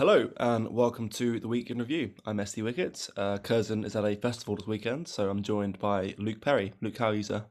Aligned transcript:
Hello 0.00 0.30
and 0.38 0.66
welcome 0.70 1.10
to 1.10 1.38
the 1.40 1.46
Week 1.46 1.68
in 1.70 1.76
Review. 1.78 2.14
I'm 2.24 2.38
SD 2.38 2.62
Wickett. 2.62 3.10
Uh, 3.18 3.36
Curzon 3.36 3.84
is 3.84 3.94
at 3.94 4.02
a 4.06 4.16
festival 4.16 4.56
this 4.56 4.66
weekend, 4.66 5.06
so 5.06 5.28
I'm 5.28 5.42
joined 5.42 5.78
by 5.78 6.14
Luke 6.16 6.40
Perry. 6.40 6.72
Luke, 6.80 6.96
how 6.96 7.08
are 7.08 7.14
you, 7.14 7.22
sir? 7.22 7.44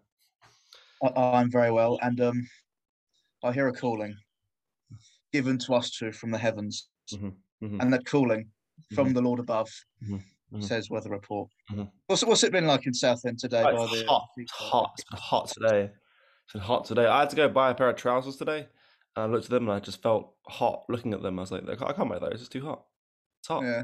I- 1.04 1.14
I'm 1.16 1.52
very 1.52 1.70
well, 1.70 2.00
and 2.02 2.20
um, 2.20 2.50
I 3.44 3.52
hear 3.52 3.68
a 3.68 3.72
calling 3.72 4.16
given 5.32 5.60
to 5.60 5.76
us 5.76 5.92
two 5.92 6.12
from 6.12 6.32
the 6.32 6.40
heavens, 6.40 6.90
Mhm, 7.14 7.36
mhm. 7.62 7.82
and 7.84 7.94
that 7.94 8.08
calling 8.08 8.50
from 8.96 9.14
the 9.14 9.22
Lord 9.22 9.40
above 9.40 9.70
Mhm, 10.04 10.24
mhm. 10.52 10.64
says 10.64 10.90
weather 10.90 11.12
report. 11.12 11.52
Mhm. 11.70 11.92
What's 12.08 12.26
what's 12.26 12.44
it 12.44 12.52
been 12.52 12.66
like 12.66 12.88
in 12.88 12.96
Southend 12.96 13.38
today? 13.38 13.62
Oh, 13.62 13.76
by 13.78 13.84
it's 13.84 14.02
the 14.02 14.08
hot. 14.08 14.28
It's 14.38 14.52
hot. 14.54 14.92
It's 14.98 15.08
been 15.08 15.20
hot 15.20 15.50
today. 15.50 15.92
It's 16.46 16.54
been 16.54 16.64
hot 16.64 16.86
today. 16.86 17.06
I 17.06 17.20
had 17.20 17.30
to 17.30 17.36
go 17.36 17.48
buy 17.48 17.70
a 17.70 17.76
pair 17.76 17.90
of 17.90 17.96
trousers 17.96 18.38
today, 18.38 18.70
and 19.16 19.24
I 19.24 19.28
looked 19.28 19.46
at 19.46 19.52
them 19.52 19.64
and 19.64 19.72
I 19.72 19.80
just 19.80 20.02
felt 20.02 20.34
hot 20.48 20.84
looking 20.90 21.14
at 21.14 21.22
them. 21.22 21.40
I 21.40 21.42
was 21.44 21.52
like, 21.52 21.64
I 21.82 21.94
can't 21.94 22.10
wear 22.10 22.20
those. 22.20 22.40
It's 22.42 22.50
too 22.50 22.66
hot. 22.66 22.84
It's 23.42 23.48
hot. 23.48 23.64
Yeah, 23.64 23.84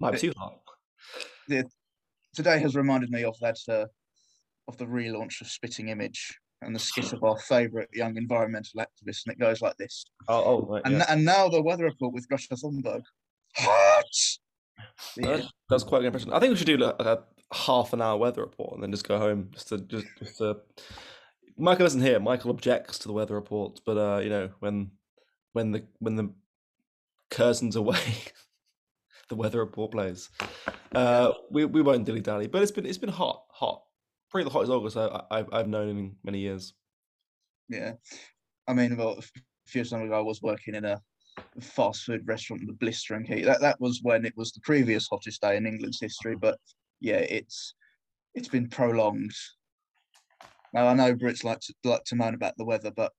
Might 0.00 0.12
be 0.12 0.18
too 0.18 0.32
hot. 0.36 0.58
today 2.34 2.58
has 2.58 2.74
reminded 2.76 3.10
me 3.10 3.24
of 3.24 3.38
that 3.40 3.58
uh, 3.68 3.86
of 4.68 4.76
the 4.78 4.86
relaunch 4.86 5.40
of 5.40 5.48
Spitting 5.48 5.88
Image 5.88 6.38
and 6.62 6.74
the 6.74 6.78
skit 6.78 7.12
of 7.12 7.22
our 7.24 7.38
favourite 7.38 7.88
young 7.92 8.16
environmental 8.16 8.80
activist, 8.80 9.26
and 9.26 9.32
it 9.32 9.38
goes 9.38 9.60
like 9.60 9.76
this. 9.78 10.04
Oh, 10.28 10.44
oh 10.44 10.66
right, 10.68 10.82
And 10.84 10.94
yes. 10.98 11.06
and 11.10 11.24
now 11.24 11.48
the 11.48 11.60
weather 11.62 11.84
report 11.84 12.14
with 12.14 12.28
Greta 12.28 12.54
Thunberg. 12.54 13.02
Hot. 13.56 14.04
Yeah. 15.16 15.36
That- 15.38 15.46
That's 15.68 15.84
quite 15.84 16.00
an 16.00 16.06
impression. 16.06 16.32
I 16.32 16.38
think 16.40 16.50
we 16.50 16.56
should 16.56 16.66
do 16.66 16.76
like 16.76 16.94
a 17.00 17.24
half 17.52 17.92
an 17.92 18.00
hour 18.00 18.16
weather 18.16 18.42
report 18.42 18.74
and 18.74 18.82
then 18.82 18.90
just 18.92 19.06
go 19.06 19.18
home. 19.18 19.48
Just 19.52 19.68
to 19.68 19.78
just, 19.78 20.06
just 20.18 20.38
to. 20.38 20.56
Michael 21.56 21.86
isn't 21.86 22.00
here. 22.00 22.20
Michael 22.20 22.50
objects 22.50 22.98
to 23.00 23.08
the 23.08 23.14
weather 23.14 23.34
report, 23.34 23.80
but 23.84 23.96
uh, 23.96 24.20
you 24.20 24.30
know 24.30 24.50
when 24.60 24.90
when 25.52 25.72
the 25.72 25.84
when 25.98 26.16
the 26.16 26.32
Curzon's 27.30 27.76
away, 27.82 28.00
the 29.28 29.34
weather 29.34 29.58
report 29.58 29.92
plays. 29.92 30.30
Uh, 30.94 31.32
we 31.50 31.64
we 31.64 31.82
won't 31.82 32.04
dilly 32.04 32.20
dally, 32.20 32.46
but 32.46 32.62
it's 32.62 32.72
been 32.72 32.86
it's 32.86 32.98
been 32.98 33.10
hot, 33.10 33.44
hot, 33.50 33.82
probably 34.30 34.44
the 34.44 34.50
hottest 34.50 34.72
August 34.72 34.96
I, 34.96 35.22
I've 35.30 35.48
I've 35.52 35.68
known 35.68 35.88
in 35.88 36.16
many 36.24 36.38
years. 36.38 36.74
Yeah, 37.68 37.92
I 38.68 38.74
mean, 38.74 38.96
well, 38.96 39.16
a 39.18 39.22
few 39.66 39.80
years 39.80 39.92
ago, 39.92 40.12
I 40.12 40.20
was 40.20 40.42
working 40.42 40.74
in 40.74 40.84
a 40.84 41.00
fast 41.60 42.04
food 42.04 42.26
restaurant 42.26 42.62
in 42.62 42.66
the 42.66 42.74
blistering 42.74 43.24
heat. 43.24 43.44
That 43.44 43.60
that 43.60 43.80
was 43.80 44.00
when 44.02 44.24
it 44.24 44.34
was 44.36 44.52
the 44.52 44.60
previous 44.60 45.08
hottest 45.08 45.40
day 45.40 45.56
in 45.56 45.66
England's 45.66 46.00
history. 46.00 46.36
But 46.36 46.58
yeah, 47.00 47.18
it's 47.18 47.74
it's 48.34 48.48
been 48.48 48.68
prolonged. 48.68 49.32
Now 50.72 50.88
I 50.88 50.94
know 50.94 51.14
Brits 51.14 51.44
like 51.44 51.60
to 51.60 51.74
like 51.84 52.04
to 52.04 52.16
moan 52.16 52.34
about 52.34 52.56
the 52.56 52.64
weather, 52.64 52.90
but 52.90 53.12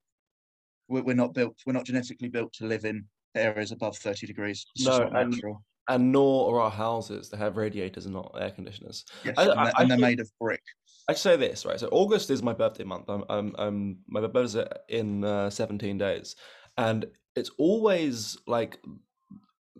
we're, 0.88 1.02
we're 1.02 1.14
not 1.14 1.34
built. 1.34 1.56
We're 1.66 1.72
not 1.72 1.84
genetically 1.86 2.28
built 2.28 2.52
to 2.54 2.66
live 2.66 2.84
in 2.84 3.04
areas 3.34 3.72
above 3.72 3.96
thirty 3.96 4.26
degrees. 4.26 4.66
It's 4.76 4.84
No, 4.86 5.08
and- 5.14 5.40
And 5.86 6.12
nor 6.12 6.54
are 6.56 6.62
our 6.62 6.70
houses. 6.70 7.28
They 7.28 7.36
have 7.36 7.56
radiators 7.58 8.06
and 8.06 8.14
not 8.14 8.34
air 8.40 8.50
conditioners. 8.50 9.04
Yes, 9.24 9.34
I- 9.36 9.42
and, 9.42 9.52
I- 9.52 9.64
they're, 9.64 9.72
and 9.78 9.90
they're 9.90 9.98
made 9.98 10.20
of 10.20 10.30
brick. 10.40 10.62
I 11.08 11.12
say 11.12 11.36
this, 11.36 11.66
right? 11.66 11.78
So 11.78 11.88
August 11.92 12.30
is 12.30 12.42
my 12.42 12.54
birthday 12.54 12.84
month. 12.84 13.04
I'm, 13.10 13.24
I'm, 13.28 13.54
I'm 13.58 13.98
my 14.08 14.26
birthday's 14.26 14.66
in 14.88 15.22
uh, 15.24 15.50
17 15.50 15.98
days, 15.98 16.36
and 16.78 17.04
it's 17.36 17.50
always 17.58 18.38
like 18.46 18.78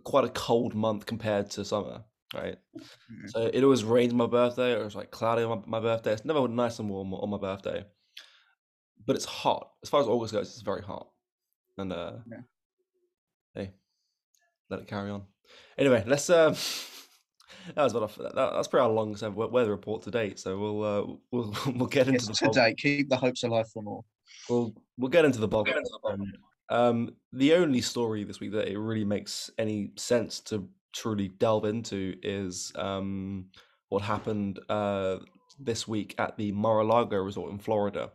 quite 0.03 0.25
a 0.25 0.29
cold 0.29 0.75
month 0.75 1.07
compared 1.07 1.49
to 1.51 1.65
summer, 1.65 2.03
right? 2.33 2.57
Mhm. 2.77 3.29
So 3.29 3.49
it 3.53 3.63
always 3.63 3.83
rains 3.83 4.11
on 4.13 4.17
my 4.17 4.25
birthday, 4.27 4.73
or 4.73 4.85
it's 4.85 4.95
like 4.95 5.11
cloudy 5.11 5.43
on 5.43 5.59
my, 5.67 5.79
my 5.79 5.79
birthday. 5.79 6.13
It's 6.13 6.25
never 6.25 6.47
nice 6.47 6.79
and 6.79 6.89
warm 6.89 7.13
on 7.13 7.29
my 7.29 7.37
birthday, 7.37 7.85
but 9.05 9.15
it's 9.15 9.25
hot. 9.25 9.71
As 9.83 9.89
far 9.89 10.01
as 10.01 10.07
August 10.07 10.33
goes, 10.33 10.47
it's 10.49 10.61
very 10.61 10.81
hot, 10.81 11.09
and 11.77 11.93
uh, 11.93 12.13
Yeah. 12.29 12.37
hey, 13.53 13.71
let 14.69 14.79
it 14.79 14.87
carry 14.87 15.09
on. 15.11 15.23
Anyway, 15.77 16.03
let's. 16.07 16.29
Um, 16.29 16.53
that 17.75 17.83
was 17.83 17.93
about 17.93 18.15
that, 18.17 18.33
that's 18.35 18.67
pretty 18.67 18.83
our 18.83 18.91
longest 18.91 19.23
weather 19.23 19.71
report 19.71 20.01
to 20.03 20.11
date. 20.11 20.39
So 20.39 20.57
we'll 20.57 20.83
uh, 20.83 21.15
we'll 21.31 21.55
we'll 21.75 21.87
get 21.87 22.07
into 22.07 22.25
Yes, 22.25 22.39
the 22.39 22.45
bulk- 22.45 22.53
today, 22.53 22.75
keep 22.75 23.09
the 23.09 23.17
hopes 23.17 23.43
alive 23.43 23.69
for 23.71 23.83
more. 23.83 24.03
We'll 24.49 24.73
we'll 24.97 25.09
get 25.11 25.25
into 25.25 25.39
the 25.39 25.47
bulk. 25.47 25.69
of 25.69 25.75
it. 25.77 25.83
Um, 26.03 26.33
um, 26.69 27.15
the 27.31 27.53
only 27.53 27.79
story 27.81 28.23
this 28.23 28.39
week 28.39 28.51
that 28.53 28.67
it 28.67 28.79
really 28.79 29.05
makes 29.05 29.51
any 29.59 29.91
sense 29.97 30.39
to 30.41 30.67
truly 30.95 31.27
delve 31.27 31.65
into 31.65 32.15
is 32.23 32.71
um, 32.75 33.45
what 33.89 34.01
happened 34.01 34.59
uh, 34.69 35.17
this 35.59 35.87
week 35.87 36.15
at 36.17 36.37
the 36.37 36.51
Mar-a-Lago 36.51 37.17
resort 37.17 37.51
in 37.51 37.59
Florida, 37.59 38.11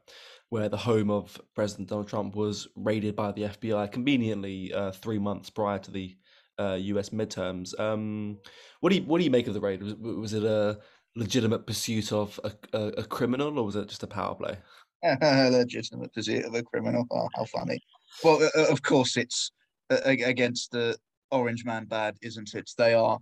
where 0.49 0.69
the 0.69 0.77
home 0.77 1.11
of 1.11 1.41
President 1.55 1.89
Donald 1.89 2.09
Trump 2.09 2.35
was 2.35 2.69
raided 2.75 3.15
by 3.15 3.33
the 3.33 3.43
FBI 3.43 3.93
conveniently 3.93 4.73
uh, 4.73 4.91
three 4.93 5.19
months 5.19 5.51
prior 5.51 5.79
to 5.79 5.91
the 5.91 6.17
uh, 6.59 6.79
U.S. 6.81 7.11
midterms. 7.11 7.79
Um, 7.79 8.39
what 8.81 8.91
do 8.91 8.97
you 8.97 9.03
what 9.03 9.19
do 9.19 9.25
you 9.25 9.31
make 9.31 9.47
of 9.47 9.55
the 9.55 9.61
raid? 9.61 9.83
Was, 9.83 9.95
was 9.95 10.33
it 10.35 10.45
a 10.45 10.79
legitimate 11.17 11.67
pursuit 11.67 12.13
of 12.13 12.39
a, 12.45 12.53
a, 12.77 12.87
a 12.99 13.05
criminal, 13.05 13.59
or 13.59 13.65
was 13.65 13.77
it 13.77 13.89
just 13.89 14.03
a 14.03 14.07
power 14.07 14.35
play? 14.35 14.57
legitimate 15.51 16.13
pursuit 16.13 16.45
of 16.45 16.55
a 16.55 16.63
criminal. 16.63 17.07
Oh, 17.11 17.29
how 17.35 17.45
funny. 17.45 17.81
Well, 18.23 18.47
of 18.55 18.83
course, 18.83 19.17
it's 19.17 19.51
against 19.89 20.73
the 20.73 20.97
Orange 21.31 21.65
Man 21.65 21.87
bad, 21.87 22.17
isn't 22.23 22.55
it? 22.55 22.71
They 22.77 22.95
are 22.95 23.19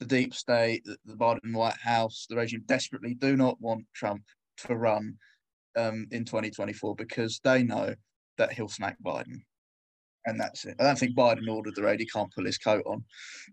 the 0.00 0.06
deep 0.06 0.34
state, 0.34 0.84
the, 0.84 1.14
Biden 1.14 1.54
White 1.54 1.78
House, 1.80 2.26
the 2.28 2.36
regime 2.36 2.64
desperately 2.66 3.14
do 3.14 3.36
not 3.36 3.60
want 3.60 3.84
Trump 3.94 4.22
to 4.58 4.76
run 4.76 5.16
um, 5.76 6.06
in 6.10 6.24
2024 6.24 6.94
because 6.96 7.40
they 7.44 7.62
know 7.62 7.94
that 8.38 8.52
he'll 8.52 8.68
smack 8.68 8.96
Biden. 9.04 9.42
And 10.26 10.40
that's 10.40 10.64
it. 10.64 10.76
I 10.80 10.84
don't 10.84 10.98
think 10.98 11.14
Biden 11.14 11.52
ordered 11.52 11.74
the 11.74 11.82
raid. 11.82 12.00
He 12.00 12.06
can't 12.06 12.32
pull 12.32 12.46
his 12.46 12.56
coat 12.56 12.82
on. 12.86 13.04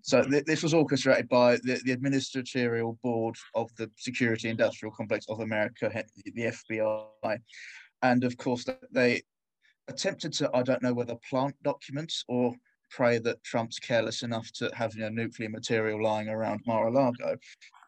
So 0.03 0.23
th- 0.23 0.45
this 0.45 0.63
was 0.63 0.73
orchestrated 0.73 1.27
by 1.27 1.57
the, 1.57 1.81
the 1.83 1.91
administratorial 1.91 2.97
board 3.03 3.35
of 3.55 3.69
the 3.77 3.91
Security 3.97 4.47
Industrial 4.47 4.93
Complex 4.95 5.25
of 5.27 5.41
America, 5.41 5.91
the 6.23 6.53
FBI, 6.73 7.39
and 8.03 8.23
of 8.23 8.37
course 8.37 8.65
they 8.91 9.21
attempted 9.89 10.31
to 10.33 10.49
I 10.53 10.63
don't 10.63 10.81
know 10.81 10.93
whether 10.93 11.15
plant 11.29 11.55
documents 11.61 12.23
or 12.29 12.55
pray 12.91 13.17
that 13.19 13.43
Trump's 13.43 13.79
careless 13.79 14.23
enough 14.23 14.51
to 14.53 14.69
have 14.75 14.93
you 14.95 15.01
know 15.01 15.09
nuclear 15.09 15.49
material 15.49 16.03
lying 16.03 16.29
around 16.29 16.61
Mar-a-Lago, 16.67 17.37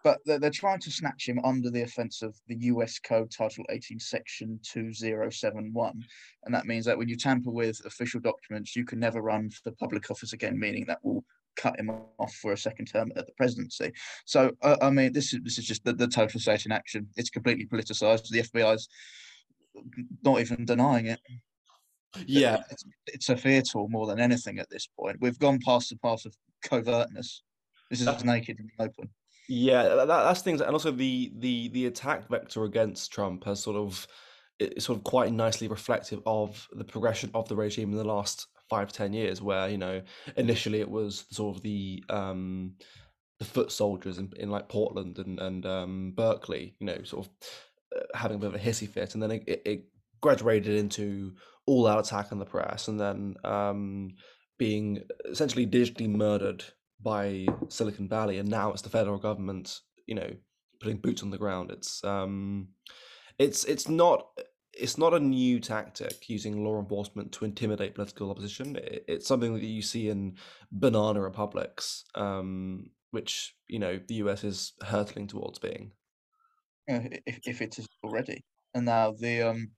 but 0.03 0.19
they're, 0.25 0.39
they're 0.39 0.49
trying 0.49 0.79
to 0.79 0.91
snatch 0.91 1.27
him 1.27 1.39
under 1.43 1.69
the 1.69 1.83
offence 1.83 2.21
of 2.21 2.35
the 2.47 2.55
U.S. 2.55 2.99
Code 2.99 3.31
Title 3.31 3.65
18, 3.69 3.99
Section 3.99 4.59
2071, 4.63 6.03
and 6.43 6.55
that 6.55 6.65
means 6.65 6.85
that 6.85 6.97
when 6.97 7.07
you 7.07 7.17
tamper 7.17 7.51
with 7.51 7.79
official 7.85 8.19
documents, 8.19 8.75
you 8.75 8.85
can 8.85 8.99
never 8.99 9.21
run 9.21 9.49
for 9.49 9.71
public 9.79 10.09
office 10.09 10.33
again, 10.33 10.59
meaning 10.59 10.85
that 10.87 10.99
will 11.03 11.23
cut 11.55 11.79
him 11.79 11.91
off 12.17 12.33
for 12.41 12.51
a 12.51 12.57
second 12.57 12.85
term 12.85 13.11
at 13.15 13.25
the 13.25 13.31
presidency. 13.33 13.91
So 14.25 14.51
uh, 14.61 14.77
I 14.81 14.89
mean, 14.89 15.13
this 15.13 15.33
is 15.33 15.41
this 15.43 15.57
is 15.57 15.65
just 15.65 15.83
the, 15.83 15.93
the 15.93 16.07
total 16.07 16.39
state 16.39 16.65
in 16.65 16.71
action. 16.71 17.07
It's 17.15 17.29
completely 17.29 17.65
politicized. 17.65 18.29
The 18.29 18.41
FBI's 18.41 18.87
not 20.23 20.39
even 20.39 20.65
denying 20.65 21.07
it. 21.07 21.19
Yeah, 22.25 22.61
it's, 22.69 22.83
it's 23.07 23.29
a 23.29 23.37
fear 23.37 23.61
tool 23.61 23.87
more 23.89 24.07
than 24.07 24.19
anything 24.19 24.59
at 24.59 24.69
this 24.69 24.87
point. 24.87 25.17
We've 25.19 25.39
gone 25.39 25.59
past 25.65 25.89
the 25.89 25.97
path 25.97 26.25
of 26.25 26.35
covertness. 26.63 27.43
This 27.89 27.99
is 28.01 28.05
That- 28.05 28.23
naked 28.23 28.59
and 28.59 28.71
open. 28.79 29.09
Yeah, 29.49 29.83
that, 29.83 29.95
that- 30.07 30.23
that's 30.23 30.41
things, 30.41 30.61
and 30.61 30.71
also 30.71 30.91
the 30.91 31.31
the 31.37 31.67
the 31.69 31.87
attack 31.87 32.29
vector 32.29 32.63
against 32.63 33.11
Trump 33.11 33.43
has 33.43 33.61
sort 33.61 33.75
of 33.75 34.07
it's 34.59 34.85
sort 34.85 34.97
of 34.97 35.03
quite 35.03 35.33
nicely 35.33 35.67
reflective 35.67 36.21
of 36.25 36.65
the 36.71 36.85
progression 36.85 37.29
of 37.33 37.49
the 37.49 37.55
regime 37.55 37.91
in 37.91 37.97
the 37.97 38.03
last 38.05 38.47
five 38.69 38.93
ten 38.93 39.11
years, 39.11 39.41
where 39.41 39.67
you 39.67 39.77
know 39.77 40.01
initially 40.37 40.79
it 40.79 40.89
was 40.89 41.25
sort 41.29 41.57
of 41.57 41.61
the 41.63 42.01
um 42.09 42.75
the 43.39 43.45
foot 43.45 43.69
soldiers 43.71 44.17
in, 44.17 44.31
in 44.37 44.49
like 44.49 44.69
Portland 44.69 45.19
and 45.19 45.39
and 45.39 45.65
um 45.65 46.13
Berkeley, 46.15 46.75
you 46.79 46.85
know, 46.87 47.03
sort 47.03 47.25
of 47.25 47.31
uh, 47.97 48.17
having 48.17 48.37
a 48.37 48.39
bit 48.39 48.47
of 48.47 48.55
a 48.55 48.59
hissy 48.63 48.87
fit, 48.87 49.13
and 49.13 49.21
then 49.21 49.31
it, 49.31 49.43
it, 49.45 49.61
it 49.65 49.83
graduated 50.21 50.75
into 50.77 51.33
all 51.65 51.87
out 51.87 51.99
attack 51.99 52.31
on 52.31 52.39
the 52.39 52.45
press, 52.45 52.87
and 52.87 52.99
then 52.99 53.35
um 53.43 54.11
being 54.57 55.01
essentially 55.25 55.65
digitally 55.65 56.07
murdered 56.07 56.63
by 57.01 57.45
Silicon 57.69 58.07
Valley, 58.07 58.37
and 58.37 58.49
now 58.49 58.71
it's 58.71 58.81
the 58.81 58.89
federal 58.89 59.17
government, 59.17 59.79
you 60.07 60.15
know, 60.15 60.29
putting 60.79 60.97
boots 60.97 61.23
on 61.23 61.31
the 61.31 61.37
ground. 61.37 61.71
It's 61.71 62.03
um, 62.03 62.69
it's 63.37 63.65
it's 63.65 63.89
not 63.89 64.27
it's 64.73 64.97
not 64.97 65.13
a 65.13 65.19
new 65.19 65.59
tactic 65.59 66.29
using 66.29 66.63
law 66.63 66.79
enforcement 66.79 67.31
to 67.33 67.45
intimidate 67.45 67.95
political 67.95 68.31
opposition. 68.31 68.75
It, 68.75 69.05
it's 69.07 69.27
something 69.27 69.53
that 69.53 69.63
you 69.63 69.81
see 69.81 70.09
in 70.09 70.37
banana 70.71 71.21
republics, 71.21 72.05
um, 72.15 72.89
which 73.11 73.55
you 73.67 73.79
know 73.79 73.99
the 74.07 74.15
US 74.15 74.43
is 74.43 74.73
hurtling 74.83 75.27
towards 75.27 75.59
being. 75.59 75.91
if, 76.87 77.39
if 77.45 77.61
it 77.61 77.79
is 77.79 77.87
already. 78.03 78.43
And 78.73 78.85
now 78.85 79.13
the 79.17 79.41
um, 79.43 79.71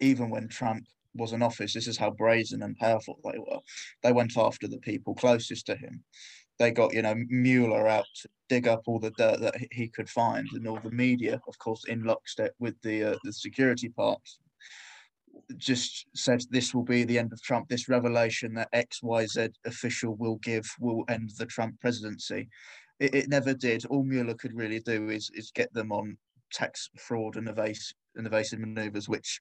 even 0.00 0.30
when 0.30 0.48
Trump 0.48 0.84
was 1.14 1.32
in 1.32 1.42
office, 1.42 1.74
this 1.74 1.88
is 1.88 1.98
how 1.98 2.10
brazen 2.10 2.62
and 2.62 2.76
powerful 2.76 3.18
they 3.24 3.38
were. 3.38 3.58
They 4.02 4.12
went 4.12 4.36
after 4.36 4.68
the 4.68 4.78
people 4.78 5.14
closest 5.14 5.66
to 5.66 5.76
him. 5.76 6.04
They 6.58 6.70
got 6.70 6.92
you 6.92 7.02
know 7.02 7.14
Mueller 7.28 7.88
out 7.88 8.06
to 8.22 8.28
dig 8.48 8.68
up 8.68 8.82
all 8.86 8.98
the 8.98 9.12
dirt 9.12 9.40
that 9.40 9.54
he- 9.70 9.88
could 9.88 10.10
find, 10.10 10.46
and 10.52 10.68
all 10.68 10.80
the 10.82 10.90
media, 10.90 11.40
of 11.48 11.58
course, 11.58 11.84
in 11.84 12.04
lockstep 12.04 12.54
with 12.58 12.74
the 12.82 13.04
uh, 13.04 13.16
the 13.24 13.32
security 13.32 13.88
part, 13.88 14.20
just 15.56 16.06
said 16.14 16.42
this 16.50 16.74
will 16.74 16.84
be 16.84 17.04
the 17.04 17.18
end 17.18 17.32
of 17.32 17.42
Trump. 17.42 17.68
This 17.68 17.88
revelation 17.88 18.54
that 18.54 18.68
X 18.72 19.02
Y 19.02 19.26
Z 19.26 19.48
official 19.64 20.16
will 20.16 20.36
give 20.36 20.66
will 20.78 21.04
end 21.08 21.30
the 21.38 21.46
Trump 21.46 21.80
presidency. 21.80 22.48
It, 22.98 23.14
it 23.14 23.28
never 23.28 23.54
did. 23.54 23.86
All 23.86 24.04
Mueller 24.04 24.34
could 24.34 24.54
really 24.54 24.80
do 24.80 25.08
is 25.08 25.30
is 25.34 25.50
get 25.50 25.72
them 25.72 25.92
on 25.92 26.16
tax 26.52 26.90
fraud 26.98 27.36
and 27.36 27.48
evasive, 27.48 27.96
and 28.16 28.26
evasive 28.26 28.58
maneuvers, 28.58 29.08
which 29.08 29.40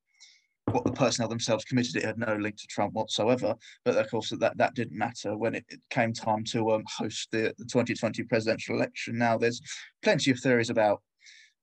what 0.71 0.83
the 0.83 0.92
personnel 0.92 1.30
themselves 1.30 1.66
committed 1.66 1.95
it 1.95 2.06
had 2.06 2.18
no 2.18 2.36
link 2.36 2.57
to 2.57 2.68
Trump 2.68 2.94
whatsoever. 2.94 3.56
But 3.86 3.98
of 3.98 4.10
course, 4.10 4.30
that 4.30 4.57
that 4.57 4.75
didn't 4.75 4.98
matter 4.98 5.38
when 5.38 5.56
it, 5.56 5.66
it 5.69 5.80
came 5.89 6.13
time 6.13 6.44
to 6.45 6.71
um, 6.71 6.83
host 6.98 7.30
the, 7.31 7.54
the 7.57 7.66
2020 7.66 8.24
presidential 8.24 8.75
election. 8.75 9.18
Now, 9.18 9.38
there's 9.38 9.62
plenty 10.01 10.31
of 10.31 10.39
theories 10.39 10.69
about 10.69 11.01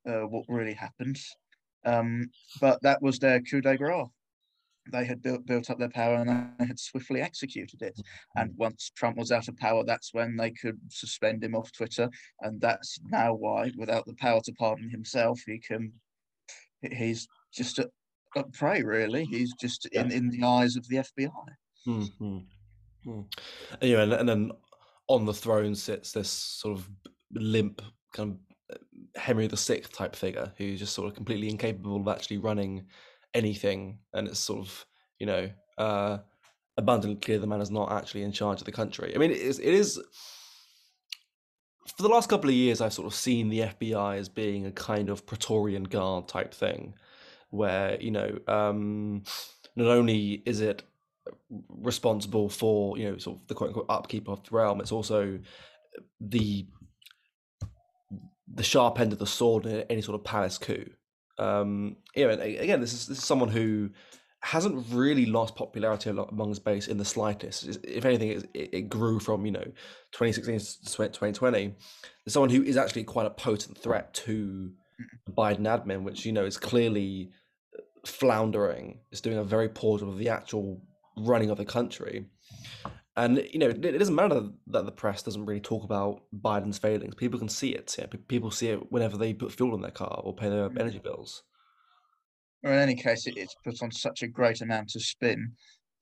uh, 0.09 0.23
what 0.23 0.45
really 0.49 0.75
happened, 0.75 1.19
um, 1.85 2.31
but 2.61 2.81
that 2.83 3.03
was 3.03 3.19
their 3.19 3.41
coup 3.41 3.61
de 3.61 3.77
grace. 3.77 4.07
They 4.93 5.05
had 5.05 5.21
built 5.21 5.45
built 5.47 5.69
up 5.69 5.81
their 5.81 5.89
power 5.89 6.15
and 6.15 6.49
they 6.61 6.65
had 6.65 6.79
swiftly 6.79 7.21
executed 7.21 7.83
it. 7.83 8.01
And 8.37 8.53
once 8.57 8.93
Trump 8.95 9.17
was 9.17 9.33
out 9.33 9.49
of 9.49 9.57
power, 9.57 9.83
that's 9.85 10.15
when 10.15 10.37
they 10.37 10.53
could 10.53 10.79
suspend 10.89 11.43
him 11.43 11.57
off 11.57 11.73
Twitter. 11.73 12.09
And 12.43 12.61
that's 12.61 13.01
now 13.11 13.35
why, 13.35 13.73
without 13.77 14.07
the 14.07 14.15
power 14.15 14.41
to 14.45 14.53
pardon 14.53 14.89
himself, 14.89 15.41
he 15.45 15.59
can. 15.59 15.93
He's 16.83 17.27
just 17.53 17.81
a, 17.81 17.91
a 18.37 18.45
prey, 18.45 18.83
really. 18.83 19.25
He's 19.25 19.53
just 19.61 19.87
in, 19.87 20.11
in 20.11 20.31
the 20.31 20.47
eyes 20.47 20.77
of 20.77 20.87
the 20.89 20.97
FBI. 20.97 21.31
Mm-hmm. 21.87 22.39
Mm. 23.07 23.25
And, 23.81 23.91
you 23.91 23.99
and, 23.99 24.13
and 24.13 24.29
then 24.29 24.53
on 25.09 25.25
the 25.25 25.35
throne 25.35 25.75
sits 25.75 26.13
this 26.13 26.29
sort 26.29 26.79
of 26.79 26.89
limp 27.33 27.83
kind 28.13 28.39
of 28.71 28.79
Henry 29.17 29.47
the 29.47 29.57
Sixth 29.57 29.93
type 29.93 30.17
figure 30.17 30.53
who's 30.59 30.81
just 30.81 30.95
sort 30.95 31.09
of 31.09 31.15
completely 31.15 31.49
incapable 31.49 32.01
of 32.01 32.09
actually 32.09 32.39
running 32.39 32.87
anything, 33.35 33.99
and 34.15 34.27
it's 34.27 34.41
sort 34.41 34.61
of 34.61 34.87
you 35.19 35.27
know 35.27 35.49
uh, 35.79 36.19
abundantly 36.77 37.21
clear 37.21 37.39
the 37.39 37.47
man 37.47 37.61
is 37.61 37.71
not 37.71 37.93
actually 37.93 38.23
in 38.23 38.33
charge 38.33 38.61
of 38.61 38.67
the 38.67 38.73
country. 38.73 39.13
I 39.15 39.19
mean, 39.19 39.31
it 39.31 39.39
is, 39.39 39.59
it 39.59 39.73
is 39.73 40.01
for 41.97 42.03
the 42.03 42.09
last 42.09 42.29
couple 42.29 42.51
of 42.51 42.57
years 42.57 42.81
I've 42.81 42.93
sort 42.93 43.07
of 43.07 43.15
seen 43.15 43.49
the 43.49 43.61
FBI 43.61 44.19
as 44.19 44.29
being 44.29 44.67
a 44.67 44.73
kind 44.73 45.09
of 45.09 45.25
Praetorian 45.27 45.85
Guard 45.85 46.29
type 46.29 46.53
thing, 46.53 46.95
where 47.51 48.01
you 48.01 48.11
know 48.11 48.39
um, 48.49 49.23
not 49.75 49.89
only 49.89 50.43
is 50.47 50.61
it 50.61 50.83
responsible 51.69 52.49
for 52.49 52.97
you 52.99 53.11
know 53.11 53.19
sort 53.19 53.39
of 53.39 53.47
the 53.49 53.55
quote 53.55 53.69
unquote 53.69 53.87
upkeep 53.89 54.29
of 54.29 54.43
the 54.45 54.51
realm, 54.51 54.81
it's 54.81 54.93
also 54.93 55.39
the 56.21 56.67
the 58.53 58.63
sharp 58.63 59.01
end 59.01 59.13
of 59.13 59.19
the 59.19 59.27
sword 59.27 59.67
in 59.67 59.85
any 59.91 60.01
sort 60.01 60.15
of 60.15 60.25
palace 60.25 60.59
coup. 60.59 60.87
Um, 61.39 61.97
you 62.15 62.27
know, 62.27 62.33
again, 62.33 62.81
this 62.81 62.93
is 62.93 63.07
this 63.07 63.19
is 63.19 63.25
someone 63.25 63.49
who 63.49 63.91
hasn't 64.41 64.87
really 64.91 65.27
lost 65.27 65.57
popularity 65.57 66.11
among 66.11 66.49
his 66.51 66.59
base 66.59 66.87
in 66.87 66.99
the 66.99 67.05
slightest. 67.05 67.79
If 67.83 68.05
anything, 68.05 68.31
it, 68.31 68.51
it 68.55 68.89
grew 68.89 69.19
from 69.19 69.45
you 69.45 69.53
know 69.53 69.65
2016 70.13 70.59
to 70.59 70.95
2020. 70.95 71.75
There's 72.25 72.33
someone 72.33 72.51
who 72.51 72.63
is 72.63 72.77
actually 72.77 73.05
quite 73.05 73.27
a 73.27 73.31
potent 73.31 73.77
threat 73.79 74.15
to 74.15 74.73
Mm. 75.01 75.35
Biden 75.35 75.61
admin, 75.61 76.03
which 76.03 76.25
you 76.25 76.33
know 76.33 76.45
is 76.45 76.57
clearly 76.57 77.31
uh, 77.77 77.83
floundering. 78.07 79.01
is 79.11 79.21
doing 79.21 79.39
a 79.39 79.45
very 79.45 79.69
poor 79.69 79.99
job 79.99 80.09
of 80.09 80.19
the 80.19 80.29
actual 80.29 80.83
running 81.19 81.51
of 81.51 81.59
the 81.59 81.65
country. 81.65 82.27
And 83.17 83.39
you 83.51 83.59
know, 83.59 83.69
it, 83.69 83.85
it 83.85 83.99
doesn't 83.99 84.15
matter 84.15 84.49
that 84.69 84.85
the 84.85 84.93
press 84.93 85.23
doesn't 85.23 85.47
really 85.47 85.61
talk 85.61 85.85
about 85.85 86.23
Biden's 86.39 86.79
failings. 86.79 87.15
People 87.15 87.39
can 87.39 87.49
see 87.49 87.71
it. 87.71 87.95
Yeah? 87.99 88.07
People 88.29 88.51
see 88.51 88.69
it 88.69 88.93
whenever 88.93 89.17
they 89.17 89.33
put 89.33 89.53
fuel 89.53 89.75
in 89.75 89.81
their 89.81 89.91
car 89.91 90.21
or 90.23 90.35
pay 90.35 90.51
their 90.51 90.69
mm. 90.69 90.79
energy 90.79 90.99
bills. 90.99 91.43
Or 92.63 92.73
in 92.73 92.79
any 92.79 92.95
case, 92.95 93.27
it, 93.27 93.37
it's 93.37 93.55
put 93.65 93.83
on 93.83 93.91
such 93.91 94.23
a 94.23 94.29
great 94.29 94.61
amount 94.61 94.95
of 94.97 95.03
spin, 95.03 95.53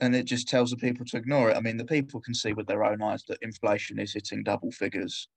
and 0.00 0.16
it 0.16 0.24
just 0.24 0.48
tells 0.48 0.70
the 0.70 0.76
people 0.76 1.04
to 1.06 1.16
ignore 1.16 1.50
it. 1.50 1.56
I 1.56 1.60
mean, 1.60 1.76
the 1.76 1.84
people 1.84 2.20
can 2.20 2.34
see 2.34 2.52
with 2.52 2.66
their 2.66 2.84
own 2.84 3.02
eyes 3.02 3.24
that 3.28 3.38
inflation 3.42 3.98
is 3.98 4.14
hitting 4.14 4.42
double 4.42 4.72
figures. 4.72 5.28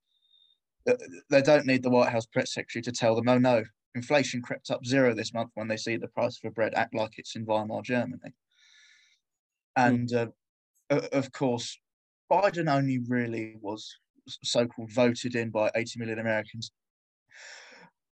They 1.29 1.41
don't 1.41 1.65
need 1.65 1.83
the 1.83 1.89
White 1.89 2.11
House 2.11 2.25
press 2.25 2.53
secretary 2.53 2.81
to 2.83 2.91
tell 2.91 3.15
them, 3.15 3.27
"Oh 3.27 3.37
no, 3.37 3.63
inflation 3.95 4.41
crept 4.41 4.71
up 4.71 4.85
zero 4.85 5.13
this 5.13 5.33
month." 5.33 5.51
When 5.55 5.67
they 5.67 5.77
see 5.77 5.97
the 5.97 6.07
price 6.07 6.37
for 6.37 6.51
bread 6.51 6.73
act 6.75 6.95
like 6.95 7.17
it's 7.17 7.35
in 7.35 7.45
Weimar 7.45 7.81
Germany, 7.81 8.19
hmm. 8.23 8.31
and 9.75 10.13
uh, 10.13 10.27
of 10.89 11.31
course, 11.31 11.77
Biden 12.31 12.71
only 12.71 12.99
really 13.07 13.57
was 13.61 13.93
so-called 14.43 14.91
voted 14.91 15.35
in 15.35 15.49
by 15.49 15.71
80 15.75 15.99
million 15.99 16.19
Americans 16.19 16.71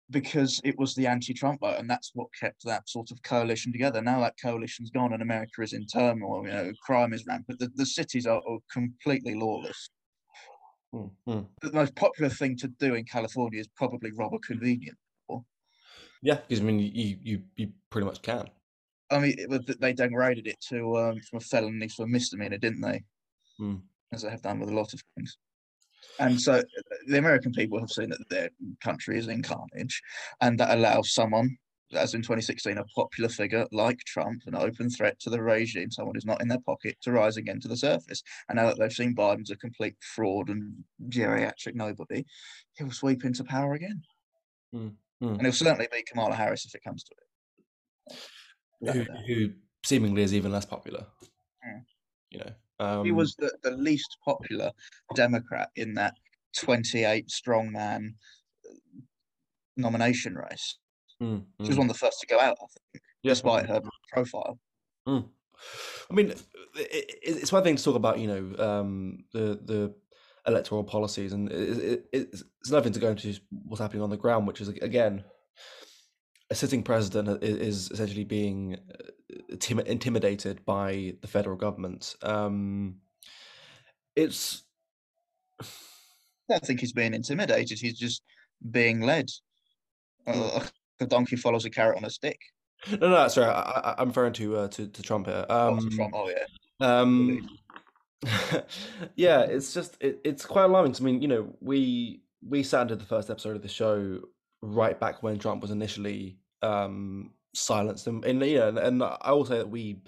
because 0.09 0.59
it 0.65 0.77
was 0.77 0.93
the 0.93 1.07
anti-Trump 1.07 1.61
vote, 1.61 1.77
and 1.79 1.89
that's 1.89 2.11
what 2.13 2.27
kept 2.37 2.65
that 2.65 2.87
sort 2.89 3.11
of 3.11 3.23
coalition 3.23 3.71
together. 3.71 4.01
Now 4.01 4.19
that 4.19 4.35
coalition's 4.41 4.89
gone, 4.89 5.13
and 5.13 5.21
America 5.21 5.61
is 5.61 5.73
in 5.73 5.85
turmoil. 5.85 6.45
You 6.45 6.51
know, 6.51 6.71
crime 6.85 7.13
is 7.13 7.25
rampant. 7.25 7.59
The, 7.59 7.71
the 7.75 7.85
cities 7.85 8.25
are, 8.25 8.41
are 8.47 8.59
completely 8.71 9.35
lawless. 9.35 9.89
Mm-hmm. 10.93 11.41
The 11.61 11.71
most 11.71 11.95
popular 11.95 12.29
thing 12.29 12.57
to 12.57 12.67
do 12.67 12.95
in 12.95 13.05
California 13.05 13.59
is 13.59 13.67
probably 13.67 14.11
rob 14.11 14.33
a 14.33 14.39
convenience 14.39 14.99
store. 15.25 15.43
Yeah, 16.21 16.39
because 16.47 16.61
I 16.61 16.63
mean, 16.63 16.79
you 16.79 17.17
you 17.21 17.43
you 17.55 17.71
pretty 17.89 18.05
much 18.05 18.21
can. 18.21 18.49
I 19.09 19.19
mean, 19.19 19.35
it, 19.37 19.79
they 19.79 19.93
degraded 19.93 20.47
it 20.47 20.59
to 20.69 20.97
um, 20.97 21.21
from 21.21 21.37
a 21.37 21.41
felony 21.41 21.87
to 21.87 22.03
a 22.03 22.07
misdemeanor, 22.07 22.57
didn't 22.57 22.81
they? 22.81 23.03
Mm. 23.59 23.81
As 24.13 24.21
they 24.21 24.29
have 24.29 24.41
done 24.41 24.59
with 24.59 24.69
a 24.69 24.73
lot 24.73 24.93
of 24.93 25.01
things. 25.15 25.37
And 26.19 26.39
so 26.39 26.61
the 27.07 27.17
American 27.17 27.51
people 27.51 27.79
have 27.79 27.91
seen 27.91 28.09
that 28.09 28.29
their 28.29 28.49
country 28.81 29.17
is 29.17 29.27
in 29.27 29.43
carnage, 29.43 30.01
and 30.41 30.59
that 30.59 30.77
allows 30.77 31.13
someone, 31.13 31.57
as 31.93 32.13
in 32.13 32.21
2016, 32.21 32.77
a 32.77 32.83
popular 32.85 33.29
figure 33.29 33.67
like 33.71 33.99
Trump, 34.05 34.43
an 34.45 34.55
open 34.55 34.89
threat 34.89 35.19
to 35.19 35.29
the 35.29 35.41
regime, 35.41 35.91
someone 35.91 36.15
who's 36.15 36.25
not 36.25 36.41
in 36.41 36.47
their 36.47 36.61
pocket, 36.61 36.97
to 37.01 37.11
rise 37.11 37.37
again 37.37 37.59
to 37.61 37.67
the 37.67 37.77
surface. 37.77 38.23
And 38.49 38.57
now 38.57 38.67
that 38.67 38.77
they've 38.79 38.91
seen 38.91 39.15
Biden's 39.15 39.51
a 39.51 39.55
complete 39.55 39.95
fraud 40.01 40.49
and 40.49 40.73
geriatric 41.09 41.75
nobody, 41.75 42.25
he'll 42.77 42.91
sweep 42.91 43.25
into 43.25 43.43
power 43.43 43.73
again. 43.73 44.01
Mm. 44.73 44.93
Mm. 45.21 45.33
And 45.33 45.41
he'll 45.41 45.51
certainly 45.51 45.87
be 45.91 46.03
Kamala 46.03 46.35
Harris 46.35 46.65
if 46.65 46.75
it 46.75 46.83
comes 46.83 47.03
to 47.03 47.11
it 47.11 48.17
who, 48.81 49.05
who 49.27 49.49
seemingly 49.85 50.23
is 50.23 50.33
even 50.33 50.51
less 50.51 50.65
popular. 50.65 51.05
Yeah. 51.63 51.79
You 52.31 52.39
know, 52.39 52.85
um, 52.85 53.05
he 53.05 53.11
was 53.11 53.35
the, 53.35 53.51
the 53.63 53.71
least 53.71 54.17
popular 54.25 54.71
Democrat 55.15 55.69
in 55.75 55.93
that 55.95 56.15
28 56.57 57.27
strongman 57.27 58.13
uh, 58.65 58.73
nomination 59.77 60.35
race. 60.35 60.77
Mm, 61.21 61.43
she 61.61 61.67
was 61.67 61.75
mm. 61.75 61.79
one 61.79 61.89
of 61.89 61.93
the 61.93 61.99
first 61.99 62.19
to 62.21 62.27
go 62.27 62.39
out, 62.39 62.57
I 62.61 62.65
think, 62.65 63.03
yeah. 63.23 63.31
despite 63.31 63.69
her 63.69 63.81
profile. 64.11 64.59
Mm. 65.07 65.25
I 66.09 66.13
mean, 66.13 66.29
it, 66.75 67.19
it's 67.21 67.51
one 67.51 67.63
thing 67.63 67.75
to 67.75 67.83
talk 67.83 67.95
about, 67.95 68.19
you 68.19 68.27
know, 68.27 68.63
um, 68.63 69.25
the 69.31 69.59
the 69.63 69.93
electoral 70.47 70.83
policies, 70.83 71.33
and 71.33 71.51
it, 71.51 72.05
it, 72.11 72.29
it's 72.31 72.69
another 72.69 72.85
thing 72.85 72.93
to 72.93 72.99
go 72.99 73.09
into 73.09 73.39
what's 73.49 73.81
happening 73.81 74.01
on 74.01 74.09
the 74.09 74.17
ground, 74.17 74.47
which 74.47 74.61
is 74.61 74.69
again 74.69 75.23
a 76.49 76.55
sitting 76.55 76.83
president 76.83 77.41
is 77.43 77.89
essentially 77.91 78.25
being 78.25 78.77
uh, 78.93 79.81
intimidated 79.85 80.65
by 80.65 81.15
the 81.21 81.27
federal 81.27 81.55
government. 81.55 82.15
Um, 82.21 82.97
it's. 84.15 84.63
I 85.61 85.65
don't 86.49 86.65
think 86.65 86.81
he's 86.81 86.91
being 86.91 87.13
intimidated. 87.13 87.79
He's 87.79 87.97
just 87.97 88.21
being 88.69 88.99
led. 88.99 89.29
Uh, 90.27 90.65
the 91.01 91.07
donkey 91.07 91.35
follows 91.35 91.65
a 91.65 91.69
carrot 91.69 91.97
on 91.97 92.05
a 92.05 92.09
stick. 92.09 92.39
No, 92.89 93.09
no, 93.09 93.27
sorry. 93.27 93.47
I, 93.47 93.95
am 93.97 94.07
referring 94.07 94.33
to, 94.33 94.57
uh, 94.57 94.67
to 94.69 94.87
to 94.87 95.01
Trump 95.01 95.27
here. 95.27 95.45
Um, 95.49 95.79
oh, 95.79 95.95
Trump. 95.95 96.13
oh 96.15 96.29
yeah. 96.29 96.45
Um, 96.79 97.49
yeah, 99.15 99.41
it's 99.41 99.73
just 99.73 99.97
it, 99.99 100.19
it's 100.23 100.45
quite 100.45 100.65
alarming. 100.65 100.95
I 100.99 101.03
mean, 101.03 101.21
you 101.21 101.27
know, 101.27 101.53
we 101.59 102.21
we 102.47 102.63
sat 102.63 102.83
into 102.83 102.95
the 102.95 103.05
first 103.05 103.29
episode 103.29 103.55
of 103.55 103.61
the 103.61 103.67
show 103.67 104.19
right 104.61 104.99
back 104.99 105.21
when 105.21 105.37
Trump 105.37 105.61
was 105.61 105.71
initially 105.71 106.37
um, 106.61 107.31
silenced, 107.53 108.07
and, 108.07 108.23
and 108.25 108.43
you 108.43 108.57
know, 108.57 108.69
and, 108.69 108.79
and, 108.79 109.03
I 109.03 109.31
will 109.31 109.45
say 109.45 109.57
that 109.57 109.69
we 109.69 110.01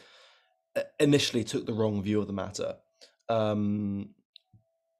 uh, 0.75 0.81
initially 0.99 1.43
took 1.43 1.65
the 1.65 1.73
wrong 1.73 2.01
view 2.01 2.21
of 2.21 2.27
the 2.27 2.33
matter. 2.33 2.75
Um, 3.29 4.09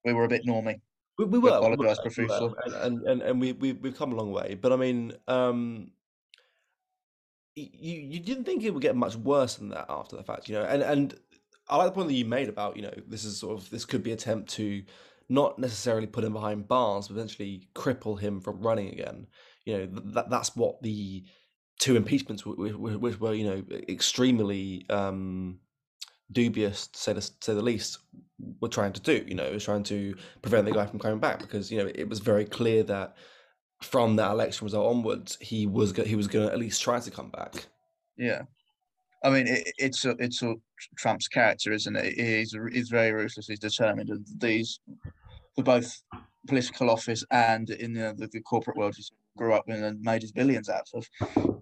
we 0.06 0.14
were 0.14 0.26
a 0.26 0.30
bit 0.30 0.46
normy. 0.46 0.82
We, 1.18 1.26
we 1.26 1.40
were. 1.40 1.52
We 1.52 1.58
apologise 1.58 2.00
profusely, 2.00 2.54
and, 2.66 3.02
and 3.04 3.22
and 3.22 3.42
we 3.42 3.54
we 3.54 3.74
we've 3.74 3.98
come 3.98 4.14
a 4.14 4.16
long 4.16 4.32
way. 4.32 4.58
But 4.60 4.74
I 4.74 4.78
mean, 4.78 5.14
um, 5.28 5.92
you 7.56 8.00
you 8.00 8.20
didn't 8.20 8.46
think 8.46 8.64
it 8.64 8.74
would 8.74 8.82
get 8.82 8.96
much 8.96 9.16
worse 9.16 9.56
than 9.56 9.70
that 9.70 9.86
after 9.90 10.16
the 10.16 10.24
fact, 10.24 10.50
you 10.50 10.56
know, 10.56 10.64
and 10.64 10.82
and 10.82 11.16
I 11.70 11.78
like 11.78 11.88
the 11.88 11.92
point 11.92 12.08
that 12.08 12.16
you 12.16 12.26
made 12.26 12.50
about 12.50 12.76
you 12.76 12.84
know 12.84 12.94
this 13.08 13.24
is 13.24 13.38
sort 13.40 13.60
of 13.60 13.70
this 13.70 13.86
could 13.86 14.04
be 14.04 14.12
attempt 14.12 14.50
to 14.52 14.84
not 15.30 15.58
necessarily 15.60 16.08
put 16.08 16.24
him 16.24 16.34
behind 16.34 16.68
bars, 16.68 17.08
but 17.08 17.16
eventually 17.16 17.70
cripple 17.76 18.20
him 18.20 18.42
from 18.42 18.62
running 18.62 18.90
again. 18.90 19.28
You 19.66 19.78
know 19.78 19.86
that 20.14 20.30
that's 20.30 20.56
what 20.56 20.82
the 20.82 21.24
two 21.80 21.96
impeachments, 21.96 22.46
which 22.46 23.20
were 23.20 23.34
you 23.34 23.46
know 23.46 23.64
extremely 23.88 24.86
um, 24.90 25.60
dubious 26.32 26.88
to 26.88 27.00
say 27.00 27.14
the, 27.14 27.22
say 27.22 27.54
the 27.54 27.62
least, 27.62 28.00
were 28.60 28.70
trying 28.70 28.94
to 28.94 29.02
do. 29.02 29.24
You 29.28 29.36
know, 29.36 29.44
it 29.44 29.54
was 29.54 29.66
trying 29.66 29.84
to 29.84 30.16
prevent 30.42 30.66
the 30.66 30.72
guy 30.72 30.86
from 30.86 31.00
coming 31.00 31.20
back 31.20 31.40
because 31.40 31.72
you 31.72 31.78
know 31.80 31.92
it 31.94 32.08
was 32.08 32.20
very 32.20 32.46
clear 32.46 32.84
that 32.84 33.16
from 33.82 34.16
that 34.16 34.32
election 34.32 34.66
result 34.66 34.96
onwards, 34.96 35.38
he 35.42 35.68
was 35.68 35.92
go- 35.92 36.06
he 36.06 36.16
was 36.16 36.28
going 36.28 36.48
to 36.48 36.54
at 36.54 36.60
least 36.60 36.82
try 36.82 37.00
to 37.00 37.12
come 37.12 37.30
back. 37.30 37.68
Yeah, 38.18 38.44
I 39.24 39.30
mean, 39.30 39.48
it, 39.48 39.72
it's 39.78 40.06
a, 40.06 40.12
it's 40.20 40.42
a 40.42 40.56
Trump's 40.98 41.28
character, 41.28 41.72
isn't 41.72 41.96
it? 41.96 42.14
He's 42.14 42.56
he's 42.72 42.90
very 42.90 43.12
ruthless. 43.12 43.48
He's 43.48 43.60
determined, 43.60 44.10
and 44.10 44.26
these 44.38 44.80
for 45.56 45.64
both 45.64 46.02
political 46.48 46.90
office 46.90 47.24
and 47.32 47.70
in 47.70 47.94
the, 47.94 48.14
the, 48.18 48.28
the 48.28 48.42
corporate 48.42 48.76
world 48.76 48.96
he's 48.96 49.12
grew 49.38 49.54
up 49.54 49.64
in 49.68 49.84
and 49.84 50.02
made 50.02 50.22
his 50.22 50.32
billions 50.32 50.70
out 50.70 50.88
of. 50.94 51.08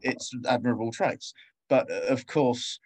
It's 0.01 0.31
admirable 0.47 0.91
traits, 0.91 1.33
but 1.69 1.89
uh, 1.91 2.07
of 2.07 2.25
course, 2.25 2.79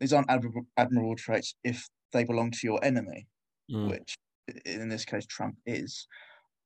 these 0.00 0.12
aren't 0.12 0.30
admirable, 0.30 0.66
admirable 0.76 1.16
traits 1.16 1.54
if 1.64 1.88
they 2.12 2.24
belong 2.24 2.50
to 2.50 2.66
your 2.66 2.84
enemy, 2.84 3.26
mm. 3.70 3.90
which 3.90 4.16
in 4.64 4.88
this 4.88 5.04
case 5.04 5.26
Trump 5.26 5.56
is. 5.66 6.06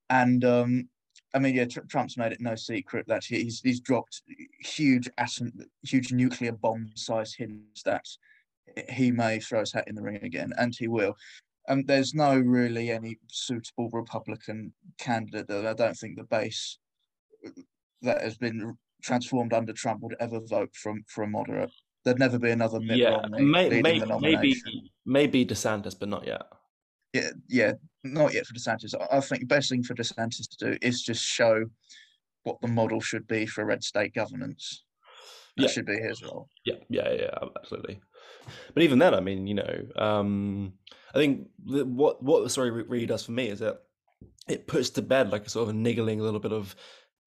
And 0.09 0.45
um, 0.45 0.89
I 1.35 1.39
mean, 1.39 1.55
yeah, 1.55 1.67
tr- 1.67 1.81
Trump's 1.89 2.17
made 2.17 2.33
it 2.33 2.41
no 2.41 2.55
secret 2.57 3.07
that 3.09 3.25
he's 3.25 3.61
he's 3.61 3.81
dropped 3.81 4.23
huge 4.61 5.09
atom, 5.19 5.53
huge 5.83 6.13
nuclear 6.13 6.53
bomb-sized 6.53 7.37
hints 7.37 7.83
that 7.85 8.05
he 8.89 9.11
may 9.11 9.39
throw 9.41 9.61
his 9.61 9.73
hat 9.73 9.89
in 9.89 9.95
the 9.95 10.03
ring 10.03 10.23
again, 10.23 10.53
and 10.59 10.75
he 10.77 10.89
will. 10.89 11.17
And 11.69 11.87
there's 11.87 12.15
no 12.15 12.37
really 12.37 12.91
any 12.91 13.19
suitable 13.29 13.91
Republican 13.91 14.73
candidate 14.99 15.47
that 15.49 15.67
I 15.67 15.73
don't 15.73 15.97
think 15.97 16.17
the 16.17 16.25
base 16.25 16.79
that 18.03 18.23
has 18.23 18.37
been 18.37 18.77
transformed 19.03 19.53
under 19.53 19.73
Trump 19.73 20.03
would 20.03 20.17
ever 20.21 20.41
vote 20.41 20.75
from 20.75 21.05
for 21.07 21.23
a 21.23 21.29
moderate. 21.29 21.73
There'd 22.05 22.19
never 22.19 22.39
be 22.39 22.51
another 22.51 22.81
Mitt 22.81 22.99
yeah, 22.99 23.11
Romney 23.11 23.43
may, 23.43 23.83
maybe, 23.83 24.05
maybe 24.21 24.63
maybe 25.05 25.45
DeSantis, 25.45 25.99
but 25.99 26.09
not 26.09 26.27
yet. 26.27 26.43
Yeah, 27.13 27.31
yeah, 27.49 27.73
not 28.05 28.33
yet 28.33 28.47
for 28.47 28.55
DeSantis. 28.55 28.95
I 29.13 29.21
think 29.21 29.41
the 29.41 29.47
best 29.47 29.69
thing 29.69 29.83
for 29.83 29.95
DeSantis 29.95 30.49
to 30.57 30.71
do 30.71 30.79
is 30.81 31.03
just 31.03 31.23
show 31.23 31.65
what 32.45 32.61
the 32.63 32.69
model 32.69 33.01
should 33.01 33.27
be 33.27 33.47
for 33.47 33.65
red 33.65 33.85
state 33.85 34.15
governance. 34.15 34.85
That 35.57 35.65
yeah. 35.65 35.69
should 35.69 35.87
be 35.87 35.99
his 35.99 36.23
role. 36.23 36.49
Yeah, 36.65 36.77
yeah, 36.89 37.13
yeah, 37.13 37.39
absolutely. 37.59 38.01
But 38.73 38.83
even 38.83 38.99
then, 38.99 39.15
I 39.15 39.21
mean, 39.21 39.47
you 39.47 39.55
know, 39.55 39.83
um, 39.97 40.73
I 41.15 41.19
think 41.19 41.49
what 41.67 42.23
what 42.23 42.45
the 42.45 42.51
story 42.51 42.71
really 42.71 43.07
does 43.07 43.25
for 43.25 43.33
me 43.33 43.49
is 43.49 43.59
that 43.59 43.81
it 44.49 44.67
puts 44.67 44.91
to 44.91 45.03
bed 45.03 45.31
like 45.31 45.47
a 45.47 45.51
sort 45.51 45.65
of 45.65 45.75
a 45.75 45.79
niggling 45.79 46.21
little 46.21 46.41
bit 46.41 46.53
of 46.53 46.75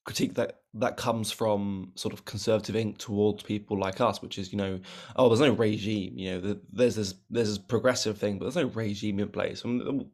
critique 0.06 0.34
that 0.36 0.60
that 0.74 0.98
comes 0.98 1.32
from 1.32 1.92
sort 1.96 2.14
of 2.14 2.26
conservative 2.26 2.76
Inc 2.76 2.98
towards 2.98 3.44
people 3.44 3.80
like 3.80 4.02
us, 4.02 4.22
which 4.22 4.38
is 4.38 4.52
you 4.52 4.58
know, 4.58 4.80
oh, 5.16 5.30
there's 5.30 5.40
no 5.40 5.52
regime. 5.52 6.18
You 6.18 6.32
know, 6.32 6.60
there's 6.72 6.96
this 6.96 7.14
there's 7.30 7.50
this 7.50 7.58
progressive 7.58 8.18
thing, 8.18 8.38
but 8.38 8.46
there's 8.46 8.68
no 8.68 8.72
regime 8.74 9.20
in 9.20 9.30
place. 9.30 9.64
And 9.64 10.06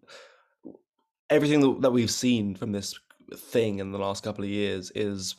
everything 1.29 1.81
that 1.81 1.91
we've 1.91 2.11
seen 2.11 2.55
from 2.55 2.71
this 2.71 2.93
thing 3.35 3.79
in 3.79 3.91
the 3.91 3.99
last 3.99 4.23
couple 4.23 4.43
of 4.43 4.49
years 4.49 4.91
is 4.95 5.35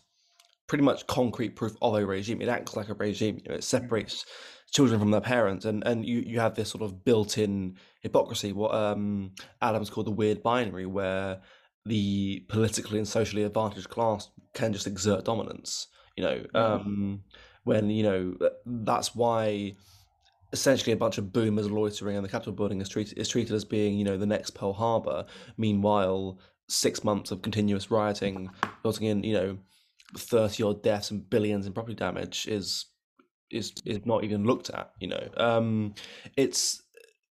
pretty 0.67 0.85
much 0.85 1.07
concrete 1.07 1.57
proof 1.57 1.77
of 1.83 1.95
a 1.95 2.07
regime. 2.07 2.41
It 2.41 2.49
acts 2.49 2.77
like 2.77 2.89
a 2.89 2.95
regime. 2.95 3.41
You 3.43 3.51
know, 3.51 3.55
it 3.57 3.61
mm. 3.61 3.65
separates 3.65 4.25
children 4.71 5.01
from 5.01 5.11
their 5.11 5.21
parents, 5.21 5.65
and 5.65 5.85
and 5.87 6.07
you 6.07 6.21
you 6.21 6.41
have 6.41 6.55
this 6.55 6.71
sort 6.71 6.83
of 6.83 7.05
built-in 7.05 7.77
hypocrisy, 8.01 8.53
what 8.53 8.75
um 8.75 9.33
Adams 9.61 9.91
called 9.91 10.07
the 10.07 10.13
weird 10.13 10.43
binary, 10.43 10.87
where 10.87 11.41
the 11.87 12.45
politically 12.49 12.99
and 12.99 13.09
socially 13.09 13.43
advantaged 13.43 13.89
class 13.89 14.29
can 14.55 14.73
just 14.73 14.87
exert 14.87 15.25
dominance. 15.25 15.89
You 16.17 16.25
know, 16.25 16.45
um, 16.55 17.23
when 17.65 17.91
you 17.91 18.03
know 18.03 18.35
that's 18.67 19.15
why 19.15 19.75
essentially 20.53 20.93
a 20.93 20.97
bunch 20.97 21.19
of 21.19 21.33
boomers 21.33 21.71
loitering 21.71 22.17
in 22.17 22.23
the 22.23 22.29
Capitol 22.29 22.53
building 22.53 22.81
is 22.81 22.89
treated 22.89 23.19
is 23.19 23.29
treated 23.29 23.55
as 23.55 23.65
being 23.65 23.99
you 23.99 24.05
know 24.05 24.17
the 24.17 24.27
next 24.27 24.51
Pearl 24.51 24.73
Harbor. 24.73 25.25
Meanwhile, 25.57 26.39
six 26.69 27.05
months 27.05 27.31
of 27.31 27.43
continuous 27.43 27.91
rioting, 27.91 28.51
resulting 28.85 29.09
in 29.09 29.25
you 29.25 29.35
know 29.35 29.59
thirty 30.17 30.63
odd 30.63 30.83
deaths 30.83 31.11
and 31.11 31.29
billions 31.31 31.67
in 31.67 31.73
property 31.73 31.95
damage 31.95 32.47
is 32.49 32.87
is 33.51 33.73
is 33.85 34.05
not 34.05 34.25
even 34.25 34.45
looked 34.45 34.71
at. 34.71 34.91
You 35.01 35.09
know, 35.09 35.29
um, 35.37 35.95
it's 36.37 36.83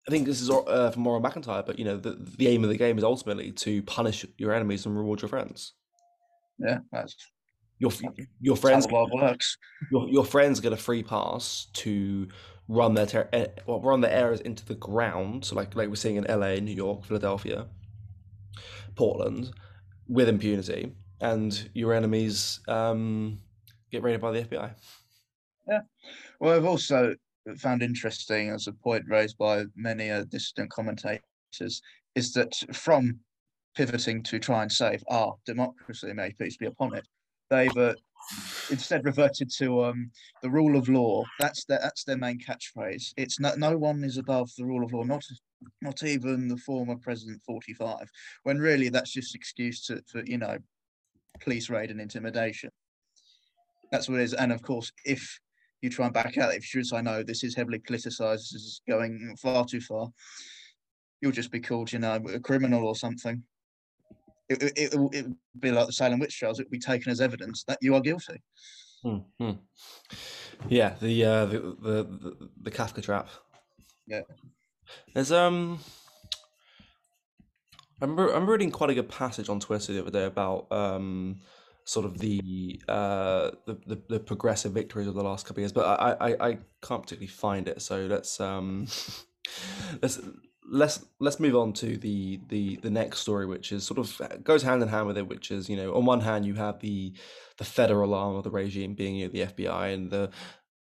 I 0.07 0.11
think 0.11 0.25
this 0.25 0.41
is 0.41 0.49
uh, 0.49 0.91
from 0.91 1.05
McIntyre, 1.05 1.65
but 1.65 1.79
you 1.79 1.85
know, 1.85 1.97
the, 1.97 2.11
the 2.37 2.47
aim 2.47 2.63
of 2.63 2.69
the 2.69 2.77
game 2.77 2.97
is 2.97 3.03
ultimately 3.03 3.51
to 3.53 3.81
punish 3.83 4.25
your 4.37 4.53
enemies 4.53 4.85
and 4.85 4.97
reward 4.97 5.21
your 5.21 5.29
friends. 5.29 5.73
Yeah, 6.59 6.79
that's 6.91 7.15
your 7.79 7.91
your 8.39 8.55
friends. 8.55 8.87
works. 8.89 9.57
Your, 9.91 10.07
your 10.07 10.25
friends 10.25 10.59
get 10.59 10.73
a 10.73 10.77
free 10.77 11.03
pass 11.03 11.67
to 11.73 12.27
run 12.67 12.93
their 12.93 13.05
ter- 13.05 13.29
eh, 13.33 13.47
well, 13.65 13.81
run 13.81 14.01
their 14.01 14.11
areas 14.11 14.41
into 14.41 14.65
the 14.65 14.75
ground. 14.75 15.45
So 15.45 15.55
like 15.55 15.75
like 15.75 15.89
we're 15.89 15.95
seeing 15.95 16.15
in 16.15 16.23
LA, 16.25 16.55
New 16.55 16.73
York, 16.73 17.05
Philadelphia, 17.05 17.67
Portland, 18.95 19.51
with 20.07 20.29
impunity, 20.29 20.93
and 21.21 21.69
your 21.73 21.93
enemies 21.93 22.59
um, 22.67 23.39
get 23.91 24.03
raided 24.03 24.21
by 24.21 24.31
the 24.31 24.41
FBI. 24.41 24.71
Yeah. 25.67 25.81
Well, 26.39 26.55
I've 26.55 26.65
also 26.65 27.15
found 27.57 27.83
interesting 27.83 28.49
as 28.49 28.67
a 28.67 28.73
point 28.73 29.05
raised 29.07 29.37
by 29.37 29.65
many 29.75 30.09
uh, 30.09 30.23
dissident 30.25 30.71
commentators 30.71 31.81
is 32.15 32.33
that 32.33 32.53
from 32.71 33.19
pivoting 33.75 34.23
to 34.23 34.39
try 34.39 34.61
and 34.61 34.71
save 34.71 35.03
our 35.09 35.35
democracy, 35.45 36.13
may 36.13 36.31
peace 36.31 36.57
be 36.57 36.67
upon 36.67 36.95
it, 36.95 37.07
they've 37.49 37.77
uh, 37.77 37.93
instead 38.69 39.05
reverted 39.05 39.51
to 39.57 39.83
um, 39.83 40.11
the 40.41 40.49
rule 40.49 40.77
of 40.77 40.89
law. 40.89 41.23
That's 41.39 41.65
their 41.65 41.79
that's 41.79 42.03
their 42.03 42.17
main 42.17 42.39
catchphrase. 42.39 43.13
It's 43.17 43.39
no, 43.39 43.53
no 43.55 43.77
one 43.77 44.03
is 44.03 44.17
above 44.17 44.49
the 44.57 44.65
rule 44.65 44.83
of 44.83 44.93
law, 44.93 45.03
not 45.03 45.23
not 45.81 46.03
even 46.03 46.47
the 46.47 46.57
former 46.57 46.95
president 46.95 47.41
45. 47.45 48.09
When 48.43 48.59
really 48.59 48.89
that's 48.89 49.11
just 49.11 49.35
excuse 49.35 49.85
to 49.87 50.01
for 50.07 50.23
you 50.25 50.37
know 50.37 50.57
police 51.39 51.69
raid 51.69 51.91
and 51.91 51.99
intimidation. 51.99 52.69
That's 53.91 54.09
what 54.09 54.19
it 54.19 54.23
is. 54.23 54.33
And 54.33 54.51
of 54.51 54.61
course, 54.61 54.91
if 55.05 55.39
you 55.83 55.89
try 55.89 56.05
and 56.05 56.13
back 56.13 56.37
out. 56.37 56.55
If 56.55 56.73
you 56.73 56.83
say 56.83 57.01
no, 57.01 57.23
this 57.23 57.43
is 57.43 57.55
heavily 57.55 57.79
politicized, 57.79 58.51
this 58.51 58.53
is 58.53 58.81
going 58.87 59.35
far 59.41 59.65
too 59.65 59.81
far, 59.81 60.07
you'll 61.21 61.33
just 61.33 61.51
be 61.51 61.59
called, 61.59 61.91
you 61.91 61.99
know, 61.99 62.15
a 62.33 62.39
criminal 62.39 62.87
or 62.87 62.95
something. 62.95 63.43
It, 64.49 64.63
it, 64.63 64.93
it, 64.93 64.99
would 64.99 65.35
be 65.59 65.71
like 65.71 65.87
the 65.87 65.93
Salem 65.93 66.19
witch 66.19 66.39
trials. 66.39 66.59
It 66.59 66.63
would 66.63 66.71
be 66.71 66.79
taken 66.79 67.11
as 67.11 67.21
evidence 67.21 67.65
that 67.65 67.79
you 67.81 67.95
are 67.95 68.01
guilty. 68.01 68.41
Hmm. 69.03 69.51
Yeah, 70.69 70.95
the, 71.01 71.25
uh, 71.25 71.45
the, 71.45 71.59
the 71.59 72.03
the 72.03 72.49
the 72.63 72.71
Kafka 72.71 73.03
trap. 73.03 73.29
Yeah. 74.07 74.21
There's 75.13 75.31
um. 75.31 75.79
I'm 78.01 78.17
I'm 78.17 78.49
reading 78.49 78.71
quite 78.71 78.89
a 78.89 78.93
good 78.93 79.09
passage 79.09 79.49
on 79.49 79.59
Twitter 79.59 79.91
the 79.91 80.01
other 80.01 80.11
day 80.11 80.25
about 80.25 80.71
um 80.71 81.41
sort 81.85 82.05
of 82.05 82.17
the 82.19 82.81
uh 82.87 83.51
the, 83.65 83.77
the, 83.87 84.01
the 84.09 84.19
progressive 84.19 84.71
victories 84.71 85.07
of 85.07 85.15
the 85.15 85.23
last 85.23 85.45
couple 85.45 85.59
of 85.59 85.63
years 85.63 85.73
but 85.73 85.85
I, 85.99 86.29
I 86.29 86.49
i 86.49 86.57
can't 86.83 87.01
particularly 87.01 87.27
find 87.27 87.67
it. 87.67 87.81
So 87.81 88.05
let's 88.05 88.39
um 88.39 88.87
let's 90.01 90.19
let's 90.69 91.05
let's 91.19 91.39
move 91.39 91.55
on 91.55 91.73
to 91.73 91.97
the 91.97 92.39
the 92.49 92.77
the 92.77 92.89
next 92.89 93.19
story 93.19 93.45
which 93.45 93.71
is 93.71 93.85
sort 93.85 93.99
of 93.99 94.43
goes 94.43 94.63
hand 94.63 94.81
in 94.81 94.87
hand 94.87 95.07
with 95.07 95.17
it 95.17 95.27
which 95.27 95.51
is 95.51 95.69
you 95.69 95.75
know 95.75 95.93
on 95.93 96.05
one 96.05 96.21
hand 96.21 96.45
you 96.45 96.53
have 96.53 96.79
the 96.79 97.13
the 97.57 97.65
federal 97.65 98.13
arm 98.13 98.35
of 98.35 98.43
the 98.43 98.49
regime 98.49 98.93
being 98.93 99.15
you 99.15 99.27
know, 99.27 99.31
the 99.31 99.41
fbi 99.41 99.93
and 99.93 100.09
the 100.09 100.29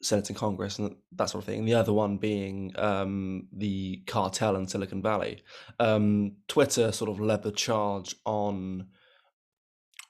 senate 0.01 0.29
and 0.29 0.37
congress 0.37 0.79
and 0.79 0.95
that 1.11 1.29
sort 1.29 1.43
of 1.43 1.45
thing 1.45 1.59
and 1.59 1.67
the 1.67 1.73
other 1.73 1.91
one 1.91 2.17
being 2.17 2.71
um 2.77 3.47
the 3.51 3.97
cartel 4.07 4.55
in 4.55 4.67
silicon 4.67 5.01
valley. 5.01 5.43
Um 5.79 6.37
twitter 6.47 6.91
sort 6.91 7.09
of 7.09 7.19
led 7.19 7.43
the 7.43 7.51
charge 7.51 8.15
on 8.25 8.87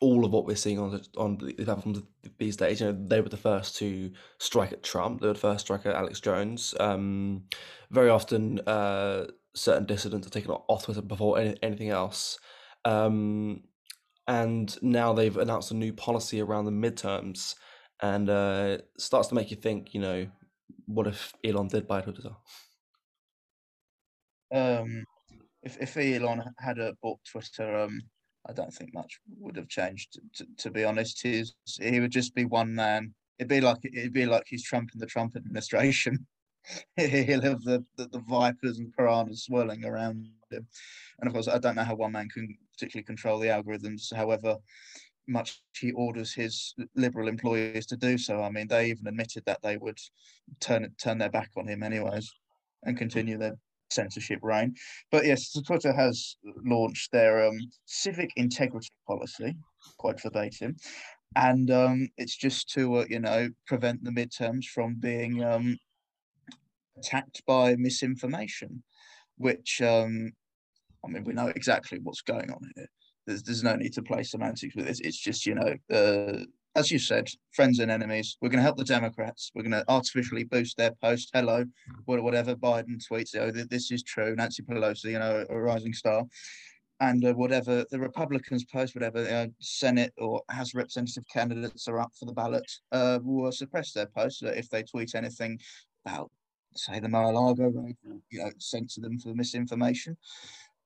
all 0.01 0.25
of 0.25 0.31
what 0.31 0.45
we're 0.45 0.55
seeing 0.55 0.79
on 0.79 0.91
the, 0.91 1.07
on 1.17 1.37
the 1.37 1.53
platforms 1.53 2.01
these 2.37 2.57
days. 2.57 2.81
You 2.81 2.87
know, 2.87 3.05
they 3.07 3.21
were 3.21 3.29
the 3.29 3.37
first 3.37 3.77
to 3.77 4.11
strike 4.39 4.71
at 4.71 4.83
Trump. 4.83 5.21
They 5.21 5.27
were 5.27 5.33
the 5.33 5.39
first 5.39 5.65
strike 5.65 5.85
at 5.85 5.95
Alex 5.95 6.19
Jones. 6.19 6.75
Um, 6.79 7.43
very 7.91 8.09
often, 8.09 8.59
uh, 8.61 9.27
certain 9.53 9.85
dissidents 9.85 10.27
are 10.27 10.31
taken 10.31 10.51
off 10.51 10.85
Twitter 10.85 11.01
before 11.01 11.39
any, 11.39 11.57
anything 11.63 11.89
else. 11.89 12.37
Um, 12.83 13.63
and 14.27 14.75
now 14.81 15.13
they've 15.13 15.37
announced 15.37 15.71
a 15.71 15.75
new 15.75 15.93
policy 15.93 16.41
around 16.41 16.65
the 16.65 16.71
midterms, 16.71 17.55
and 18.01 18.29
uh, 18.29 18.79
starts 18.97 19.29
to 19.29 19.35
make 19.35 19.51
you 19.51 19.57
think. 19.57 19.93
You 19.93 20.01
know, 20.01 20.27
what 20.85 21.07
if 21.07 21.33
Elon 21.43 21.67
did 21.67 21.87
buy 21.87 22.01
Twitter? 22.01 22.31
Um, 24.53 25.03
if 25.63 25.77
if 25.79 25.97
Elon 25.97 26.43
had 26.59 26.79
a 26.79 26.93
bought 27.01 27.19
Twitter, 27.29 27.77
um, 27.77 28.01
I 28.47 28.53
don't 28.53 28.73
think 28.73 28.93
much 28.93 29.19
would 29.39 29.55
have 29.55 29.67
changed. 29.67 30.19
To, 30.35 30.45
to 30.57 30.71
be 30.71 30.83
honest, 30.83 31.21
He's, 31.21 31.55
he 31.81 31.99
would 31.99 32.11
just 32.11 32.35
be 32.35 32.45
one 32.45 32.73
man. 32.73 33.13
It'd 33.39 33.49
be 33.49 33.61
like 33.61 33.79
it'd 33.83 34.13
be 34.13 34.25
like 34.25 34.43
he's 34.47 34.63
Trump 34.63 34.91
in 34.93 34.99
the 34.99 35.05
Trump 35.05 35.35
administration. 35.35 36.25
He'll 36.95 37.41
have 37.41 37.61
the, 37.61 37.85
the, 37.97 38.07
the 38.07 38.23
vipers 38.27 38.79
and 38.79 38.93
piranhas 38.93 39.43
swirling 39.43 39.85
around 39.85 40.27
him, 40.49 40.67
and 41.19 41.27
of 41.27 41.33
course, 41.33 41.47
I 41.47 41.59
don't 41.59 41.75
know 41.75 41.83
how 41.83 41.95
one 41.95 42.13
man 42.13 42.29
can 42.29 42.57
particularly 42.73 43.03
control 43.03 43.39
the 43.39 43.47
algorithms. 43.47 44.13
However, 44.13 44.55
much 45.27 45.61
he 45.79 45.91
orders 45.91 46.33
his 46.33 46.73
liberal 46.95 47.27
employees 47.27 47.85
to 47.87 47.97
do 47.97 48.17
so. 48.17 48.41
I 48.41 48.49
mean, 48.49 48.67
they 48.67 48.89
even 48.89 49.07
admitted 49.07 49.43
that 49.45 49.61
they 49.61 49.77
would 49.77 49.99
turn 50.59 50.91
turn 50.97 51.17
their 51.17 51.29
back 51.29 51.51
on 51.57 51.67
him 51.67 51.83
anyways 51.83 52.31
and 52.83 52.97
continue 52.97 53.37
their 53.37 53.57
censorship 53.89 54.39
reign. 54.41 54.75
But 55.11 55.25
yes, 55.25 55.51
Twitter 55.51 55.93
has 55.93 56.37
launched 56.63 57.11
their 57.11 57.47
um, 57.47 57.57
civic 57.85 58.31
integrity 58.35 58.89
policy, 59.07 59.55
quite 59.97 60.21
verbatim, 60.21 60.75
and 61.35 61.69
um, 61.71 62.09
it's 62.17 62.35
just 62.35 62.69
to 62.73 62.95
uh, 62.95 63.05
you 63.09 63.19
know 63.19 63.49
prevent 63.67 64.03
the 64.03 64.11
midterms 64.11 64.65
from 64.65 64.95
being 64.99 65.43
um, 65.43 65.77
attacked 66.97 67.43
by 67.45 67.75
misinformation, 67.75 68.83
which 69.37 69.81
um, 69.81 70.31
I 71.05 71.09
mean 71.09 71.23
we 71.23 71.33
know 71.33 71.47
exactly 71.47 71.99
what's 72.01 72.21
going 72.21 72.51
on 72.51 72.69
here. 72.75 72.87
There's 73.27 73.43
there's 73.43 73.63
no 73.63 73.75
need 73.75 73.93
to 73.93 74.03
play 74.03 74.23
semantics 74.23 74.75
with 74.75 74.85
this. 74.85 74.99
It's 74.99 75.19
just 75.19 75.45
you 75.45 75.55
know. 75.55 75.75
Uh, 75.91 76.45
as 76.75 76.91
you 76.91 76.99
said, 76.99 77.27
friends 77.51 77.79
and 77.79 77.89
enemies. 77.89 78.37
We're 78.41 78.49
going 78.49 78.59
to 78.59 78.63
help 78.63 78.77
the 78.77 78.83
Democrats. 78.83 79.51
We're 79.55 79.63
going 79.63 79.71
to 79.71 79.85
artificially 79.87 80.43
boost 80.43 80.77
their 80.77 80.91
post. 81.01 81.31
Hello, 81.33 81.65
whatever 82.05 82.55
Biden 82.55 83.01
tweets. 83.05 83.35
Oh, 83.35 83.51
this 83.51 83.91
is 83.91 84.03
true. 84.03 84.35
Nancy 84.35 84.63
Pelosi, 84.63 85.11
you 85.11 85.19
know, 85.19 85.45
a 85.49 85.57
rising 85.57 85.93
star 85.93 86.23
and 86.99 87.25
uh, 87.25 87.33
whatever 87.33 87.85
the 87.91 87.99
Republicans 87.99 88.63
post, 88.65 88.95
whatever 88.95 89.19
uh, 89.19 89.47
Senate 89.59 90.13
or 90.17 90.41
House 90.49 90.73
Representative 90.73 91.25
candidates 91.31 91.87
are 91.87 91.99
up 91.99 92.11
for 92.17 92.25
the 92.25 92.33
ballot, 92.33 92.69
uh, 92.91 93.19
will 93.21 93.51
suppress 93.51 93.91
their 93.91 94.05
posts 94.07 94.41
if 94.43 94.69
they 94.69 94.83
tweet 94.83 95.15
anything 95.15 95.59
about, 96.05 96.31
say, 96.75 96.99
the 96.99 97.09
Mar-a-Lago 97.09 97.71
you 98.29 98.39
know, 98.39 98.49
censor 98.59 99.01
them 99.01 99.19
for 99.19 99.33
misinformation. 99.33 100.15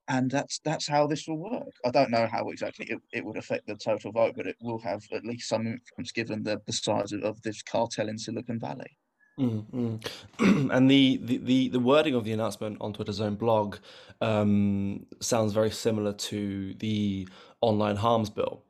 And 0.09 0.31
that's 0.31 0.59
that's 0.65 0.87
how 0.87 1.05
this 1.05 1.27
will 1.27 1.37
work. 1.37 1.69
I 1.85 1.91
don't 1.91 2.09
know 2.09 2.27
how 2.27 2.49
exactly 2.49 2.87
it, 2.89 2.99
it 3.13 3.23
would 3.23 3.37
affect 3.37 3.67
the 3.67 3.75
total 3.75 4.11
vote, 4.11 4.33
but 4.35 4.47
it 4.47 4.55
will 4.59 4.79
have 4.79 5.03
at 5.13 5.23
least 5.23 5.47
some 5.47 5.67
influence 5.67 6.11
given 6.11 6.41
the, 6.41 6.59
the 6.65 6.73
size 6.73 7.11
of, 7.11 7.23
of 7.23 7.41
this 7.43 7.61
cartel 7.61 8.09
in 8.09 8.17
Silicon 8.17 8.59
Valley. 8.59 8.97
Mm, 9.39 9.65
mm. 9.71 10.69
and 10.73 10.91
the, 10.91 11.17
the, 11.23 11.69
the, 11.69 11.79
wording 11.79 12.13
of 12.13 12.25
the 12.25 12.33
announcement 12.33 12.77
on 12.81 12.91
Twitter's 12.91 13.21
own 13.21 13.35
blog 13.35 13.77
um, 14.19 15.05
sounds 15.21 15.53
very 15.53 15.71
similar 15.71 16.11
to 16.11 16.73
the 16.73 17.25
online 17.61 17.95
harms 17.95 18.29
bill, 18.29 18.63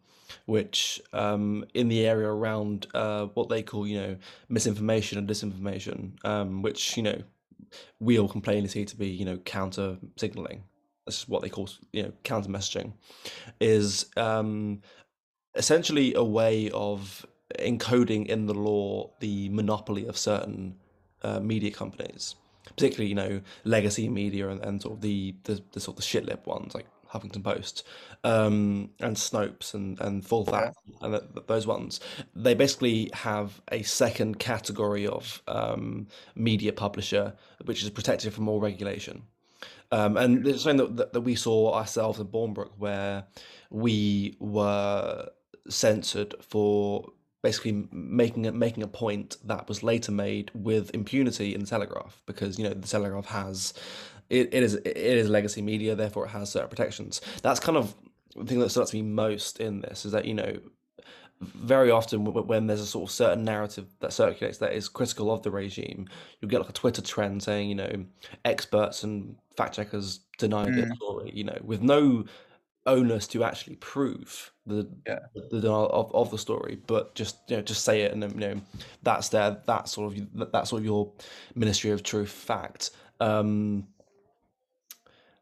which 0.46 1.01
um, 1.12 1.65
in 1.74 1.88
the 1.88 2.05
area 2.05 2.27
around 2.27 2.86
uh, 2.93 3.25
what 3.34 3.50
they 3.50 3.63
call, 3.63 3.88
you 3.88 4.00
know, 4.00 4.17
misinformation 4.48 5.17
and 5.17 5.27
disinformation, 5.27 6.24
um, 6.24 6.62
which, 6.62 6.96
you 6.96 7.01
know, 7.01 7.24
we 8.00 8.19
all 8.19 8.27
complain 8.27 8.67
see 8.67 8.86
to 8.86 8.96
be, 8.96 9.08
you 9.08 9.25
know, 9.25 9.38
counter 9.38 9.98
signaling. 10.17 10.63
That's 11.10 11.28
what 11.28 11.42
they 11.42 11.50
call, 11.50 11.68
you 11.92 12.04
know, 12.04 12.13
counter 12.24 12.50
messaging, 12.50 12.94
is 13.60 14.06
um, 14.16 14.84
essentially 15.56 16.13
a 16.13 16.24
way 16.24 16.70
of 16.70 17.25
encoding 17.58 18.28
in 18.28 18.46
the 18.46 18.54
law 18.54 19.10
the 19.20 19.50
monopoly 19.50 20.06
of 20.06 20.16
certain 20.16 20.75
uh, 21.24 21.39
media 21.39 21.72
companies, 21.72 22.36
particularly 22.63 23.10
you 23.10 23.16
know 23.16 23.42
legacy 23.63 24.08
media 24.08 24.50
and, 24.50 24.63
and 24.63 24.84
sort 24.84 24.94
of 24.94 25.01
the, 25.01 25.34
the, 25.46 25.60
the 25.72 25.80
sort 25.80 25.98
of 25.98 26.04
the 26.04 26.08
shitlib 26.08 26.46
ones 26.46 26.75
like 26.75 26.86
Huffington 27.12 27.44
Post 27.44 27.88
um, 28.24 28.92
and 29.00 29.16
Snopes 29.16 29.74
and 29.74 30.00
and 30.00 30.24
Full 30.24 30.46
Fact 30.46 30.78
and 31.01 31.16
the, 31.16 31.44
those 31.48 31.66
ones. 31.66 32.00
They 32.36 32.54
basically 32.54 33.10
have 33.13 33.60
a 33.72 33.82
second 33.82 34.38
category 34.38 35.08
of 35.08 35.42
um, 35.48 36.06
media 36.36 36.72
publisher 36.72 37.34
which 37.66 37.82
is 37.82 37.89
protected 37.89 38.32
from 38.32 38.48
all 38.48 38.60
regulation. 38.60 39.24
Um, 39.92 40.18
and 40.18 40.46
it's 40.48 40.63
something 40.63 40.96
that, 40.96 41.13
that 41.13 41.22
we 41.22 41.36
saw 41.36 41.74
ourselves 41.74 42.20
in 42.20 42.28
Bournebrook 42.28 42.72
where 42.78 43.25
we 43.70 44.36
were 44.39 45.30
censored 45.68 46.36
for 46.42 47.12
basically 47.42 47.88
making 47.92 48.46
a, 48.46 48.51
making 48.51 48.84
a 48.84 48.88
point 48.88 49.38
that 49.46 49.68
was 49.68 49.82
later 49.82 50.12
made 50.12 50.51
with 50.54 50.94
impunity 50.94 51.54
in 51.54 51.62
the 51.62 51.68
Telegraph 51.68 52.22
because 52.25 52.58
you 52.58 52.66
know 52.66 52.74
the 52.74 52.88
Telegraph 52.88 53.28
has 53.28 53.74
it, 54.30 54.54
it 54.54 54.63
is 54.63 54.75
it 54.75 54.98
is 54.98 55.30
legacy 55.30 55.62
media 55.62 55.96
therefore 55.96 56.25
it 56.25 56.30
has 56.30 56.51
certain 56.51 56.70
protections. 56.70 57.22
That's 57.42 57.60
kind 57.60 57.78
of 57.78 57.96
the 58.36 58.46
thing 58.46 58.60
that 58.60 58.70
starts 58.70 58.94
me 58.94 59.01
most 59.01 59.60
in 59.60 59.82
this 59.82 60.06
is 60.06 60.12
that 60.12 60.25
you 60.25 60.34
know 60.34 60.60
very 61.41 61.89
often 61.89 62.25
when 62.25 62.67
there's 62.67 62.81
a 62.81 62.86
sort 62.86 63.10
of 63.10 63.13
certain 63.13 63.46
narrative 63.46 63.88
that 64.00 64.12
circulates 64.12 64.58
that 64.58 64.74
is 64.74 64.89
critical 64.89 65.31
of 65.31 65.41
the 65.41 65.51
regime, 65.51 66.08
you'll 66.39 66.51
get 66.51 66.60
like 66.60 66.69
a 66.69 66.74
Twitter 66.74 67.01
trend 67.01 67.41
saying, 67.41 67.69
you 67.69 67.75
know, 67.75 68.05
experts 68.43 69.03
and 69.03 69.36
fact 69.55 69.75
checkers 69.75 70.19
deny 70.38 70.65
mm. 70.65 70.75
the 70.75 70.96
story, 70.96 71.31
you 71.34 71.46
know, 71.46 71.58
with 71.63 71.81
no 71.81 72.25
onus 72.86 73.27
to 73.27 73.43
actually 73.43 73.75
prove 73.77 74.51
the 74.65 74.89
yeah. 75.08 75.19
the, 75.34 75.60
the 75.60 75.72
of, 75.72 76.13
of 76.13 76.31
the 76.31 76.38
story, 76.38 76.80
but 76.88 77.15
just 77.15 77.38
you 77.47 77.56
know 77.56 77.62
just 77.62 77.86
say 77.86 78.02
it 78.02 78.12
and 78.12 78.21
then 78.21 78.32
you 78.32 78.39
know 78.39 78.62
that's 79.04 79.30
there 79.30 79.62
that 79.65 79.88
sort 79.88 80.13
of 80.13 80.52
that's 80.52 80.71
sort 80.71 80.82
of 80.82 80.86
your 80.86 81.12
Ministry 81.56 81.91
of 81.91 82.04
Truth 82.04 82.32
fact. 82.32 82.91
Um, 83.21 83.88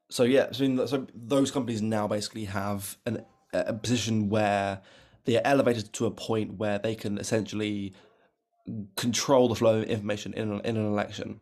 so 0.09 0.23
yeah, 0.23 0.51
so, 0.51 0.85
so 0.85 1.07
those 1.13 1.51
companies 1.51 1.81
now 1.81 2.07
basically 2.07 2.45
have 2.45 2.97
an, 3.05 3.25
a 3.53 3.73
position 3.73 4.29
where 4.29 4.81
they 5.27 5.37
are 5.37 5.41
elevated 5.43 5.91
to 5.91 6.05
a 6.05 6.11
point 6.11 6.53
where 6.53 6.79
they 6.79 6.95
can 6.95 7.17
essentially 7.17 7.93
control 8.95 9.49
the 9.49 9.55
flow 9.55 9.79
of 9.81 9.83
information 9.83 10.33
in 10.33 10.51
an, 10.53 10.61
in 10.63 10.77
an 10.77 10.87
election. 10.87 11.41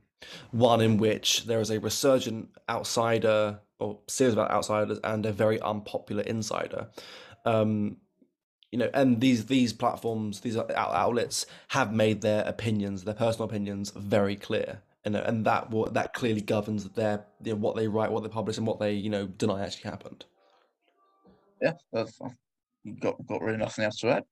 One 0.50 0.82
in 0.82 0.98
which 0.98 1.46
there 1.46 1.62
is 1.62 1.70
a 1.70 1.80
resurgent 1.80 2.50
outsider 2.68 3.60
or 3.78 4.00
series 4.08 4.34
about 4.34 4.50
outsiders 4.50 5.00
and 5.04 5.24
a 5.28 5.32
very 5.32 5.62
unpopular 5.62 6.24
insider. 6.24 6.88
Um, 7.46 7.98
you 8.72 8.80
know, 8.80 8.90
and 8.96 9.22
these 9.22 9.46
these 9.46 9.72
platforms, 9.72 10.40
these 10.40 10.58
outlets 10.58 11.46
have 11.68 11.94
made 11.94 12.22
their 12.22 12.44
opinions, 12.46 13.04
their 13.04 13.14
personal 13.14 13.48
opinions, 13.48 13.92
very 13.92 14.36
clear, 14.36 14.82
and 15.06 15.16
and 15.16 15.46
that 15.46 15.72
that 15.94 16.16
clearly 16.16 16.42
governs 16.42 16.90
their 16.90 17.24
you 17.44 17.52
know, 17.52 17.60
what 17.60 17.76
they 17.76 17.88
write, 17.88 18.12
what 18.12 18.24
they 18.24 18.30
publish, 18.30 18.58
and 18.58 18.66
what 18.66 18.80
they 18.80 18.94
you 18.94 19.12
know 19.12 19.28
deny 19.28 19.64
actually 19.64 19.92
happened. 19.92 20.26
Yeah, 21.62 21.74
I've 21.94 22.10
got 23.00 23.16
got 23.26 23.42
really 23.42 23.58
nothing 23.58 23.86
else 23.86 24.00
to 24.00 24.10
add. 24.10 24.24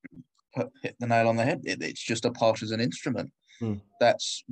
Hit 0.84 0.96
the 1.00 1.08
nail 1.08 1.28
on 1.28 1.36
the 1.36 1.44
head. 1.44 1.62
It, 1.64 1.82
it's 1.82 2.04
just 2.04 2.26
a 2.26 2.32
partisan 2.32 2.80
instrument 2.80 3.32
hmm. 3.60 3.76
that's 4.00 4.44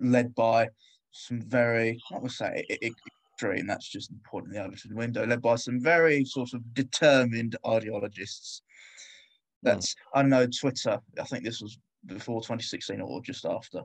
led 0.00 0.34
by 0.34 0.68
some 1.12 1.40
very, 1.42 2.00
I 2.12 2.18
would 2.18 2.32
say, 2.32 2.64
extreme. 2.82 3.66
that's 3.66 3.88
just 3.88 4.12
pointing 4.24 4.52
the 4.52 4.88
the 4.88 4.94
window, 4.94 5.24
led 5.26 5.42
by 5.42 5.56
some 5.56 5.80
very 5.80 6.24
sort 6.24 6.54
of 6.54 6.74
determined 6.74 7.56
ideologists. 7.66 8.62
That's 9.62 9.94
mm. 9.94 9.98
I 10.14 10.22
know 10.22 10.46
Twitter. 10.46 11.00
I 11.20 11.24
think 11.24 11.44
this 11.44 11.60
was 11.60 11.78
before 12.06 12.40
2016 12.40 13.00
or 13.00 13.20
just 13.22 13.44
after 13.44 13.82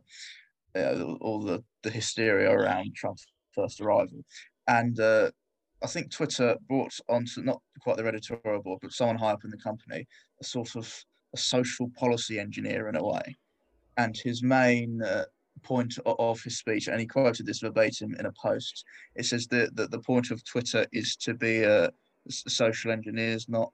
uh, 0.76 1.16
all 1.22 1.42
the 1.42 1.64
the 1.84 1.90
hysteria 1.90 2.52
around 2.52 2.96
Trump's 2.96 3.26
first 3.54 3.82
arrival, 3.82 4.24
and 4.68 5.00
uh, 5.00 5.32
I 5.84 5.88
think 5.88 6.12
Twitter 6.12 6.56
brought 6.68 6.98
onto 7.10 7.42
not 7.42 7.62
quite 7.82 7.98
their 7.98 8.08
editorial 8.08 8.62
board, 8.62 8.80
but 8.82 8.94
someone 8.94 9.18
high 9.18 9.32
up 9.32 9.44
in 9.44 9.50
the 9.50 9.58
company, 9.58 10.08
a 10.42 10.44
sort 10.44 10.76
of 10.76 10.94
a 11.34 11.38
social 11.38 11.92
policy 11.98 12.40
engineer 12.40 12.88
in 12.88 12.96
a 12.96 13.04
way, 13.04 13.36
and 13.98 14.16
his 14.16 14.42
main 14.42 15.02
uh, 15.04 15.26
point 15.62 15.98
of 16.06 16.42
his 16.42 16.58
speech, 16.58 16.88
and 16.88 17.00
he 17.00 17.06
quoted 17.06 17.46
this 17.46 17.60
verbatim 17.60 18.16
in 18.16 18.26
a 18.26 18.32
post. 18.32 18.86
It 19.16 19.26
says 19.26 19.48
that 19.48 19.76
the, 19.76 19.88
the 19.88 20.00
point 20.00 20.32
of 20.32 20.44
Twitter 20.44 20.86
is 20.94 21.16
to 21.18 21.34
be 21.34 21.64
a 21.64 21.92
social 22.30 22.92
engineers, 22.92 23.50
not. 23.50 23.72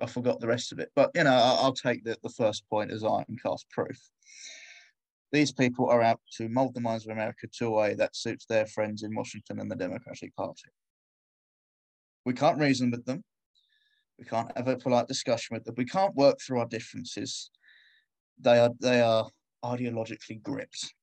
I, 0.00 0.06
forgot 0.06 0.40
the 0.40 0.46
rest 0.46 0.72
of 0.72 0.78
it, 0.78 0.90
but 0.94 1.10
you 1.14 1.24
know, 1.24 1.30
I, 1.30 1.66
will 1.66 1.74
take 1.74 2.04
the, 2.04 2.16
the 2.22 2.30
first 2.30 2.66
point 2.70 2.90
as 2.90 3.02
ironcast 3.02 3.68
proof. 3.70 4.00
These 5.32 5.52
people 5.52 5.88
are 5.88 6.02
out 6.02 6.20
to 6.36 6.48
mold 6.48 6.74
the 6.74 6.80
minds 6.80 7.06
of 7.06 7.12
America 7.12 7.46
to 7.58 7.66
a 7.66 7.70
way 7.70 7.94
that 7.94 8.14
suits 8.14 8.44
their 8.44 8.66
friends 8.66 9.02
in 9.02 9.14
Washington 9.14 9.60
and 9.60 9.70
the 9.70 9.76
Democratic 9.76 10.36
Party. 10.36 10.68
We 12.26 12.34
can't 12.34 12.60
reason 12.60 12.90
with 12.90 13.04
them. 13.06 13.24
We 14.18 14.26
can't 14.26 14.52
have 14.56 14.68
a 14.68 14.76
polite 14.76 15.08
discussion 15.08 15.54
with 15.54 15.64
them. 15.64 15.74
We 15.76 15.86
can't 15.86 16.14
work 16.14 16.38
through 16.40 16.60
our 16.60 16.66
differences. 16.66 17.50
They 18.38 18.58
are 18.58 18.70
they 18.80 19.00
are 19.00 19.26
ideologically 19.64 20.42
gripped, 20.42 20.94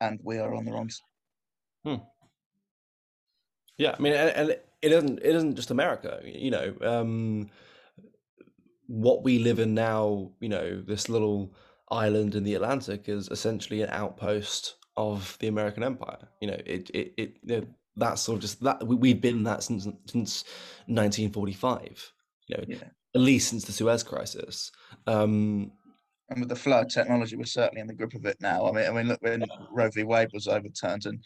and 0.00 0.18
we 0.22 0.38
are 0.38 0.54
on 0.54 0.64
the 0.64 0.72
wrong 0.72 0.90
side. 0.90 1.02
Hmm. 1.84 2.02
Yeah, 3.78 3.94
I 3.96 4.02
mean, 4.02 4.12
and, 4.12 4.50
it 4.82 4.92
isn't 4.92 5.18
it 5.20 5.34
isn't 5.36 5.54
just 5.54 5.70
America. 5.70 6.20
You 6.24 6.50
know, 6.50 6.74
um, 6.82 7.48
what 8.86 9.22
we 9.22 9.38
live 9.38 9.58
in 9.58 9.74
now. 9.74 10.32
You 10.40 10.48
know, 10.48 10.82
this 10.82 11.08
little 11.08 11.54
island 11.90 12.34
in 12.34 12.44
the 12.44 12.54
Atlantic 12.54 13.08
is 13.08 13.28
essentially 13.28 13.82
an 13.82 13.90
outpost 13.90 14.76
of 14.96 15.36
the 15.40 15.48
American 15.48 15.82
Empire. 15.82 16.28
You 16.40 16.48
know, 16.48 16.60
it 16.64 16.90
it, 16.90 17.14
it 17.16 17.36
you 17.42 17.60
know, 17.60 17.66
that's 17.96 18.22
sort 18.22 18.36
of 18.36 18.42
just 18.42 18.62
that 18.62 18.86
we, 18.86 18.96
we've 18.96 19.20
been 19.20 19.44
that 19.44 19.62
since 19.62 19.84
since 20.06 20.44
1945. 20.86 22.12
You 22.48 22.56
know, 22.56 22.64
yeah. 22.66 22.76
at 23.14 23.20
least 23.20 23.48
since 23.48 23.64
the 23.64 23.72
Suez 23.72 24.02
Crisis. 24.02 24.70
Um, 25.06 25.72
and 26.28 26.40
with 26.40 26.48
the 26.48 26.56
flow 26.56 26.80
of 26.80 26.88
technology, 26.88 27.36
we're 27.36 27.44
certainly 27.44 27.80
in 27.80 27.86
the 27.86 27.94
grip 27.94 28.14
of 28.14 28.24
it 28.26 28.36
now. 28.40 28.66
I 28.66 28.72
mean, 28.72 28.86
I 28.86 28.90
mean, 28.90 29.06
look, 29.06 29.22
when 29.22 29.44
Roe 29.70 29.90
v. 29.90 30.02
Wade 30.02 30.30
was 30.32 30.48
overturned, 30.48 31.06
and 31.06 31.22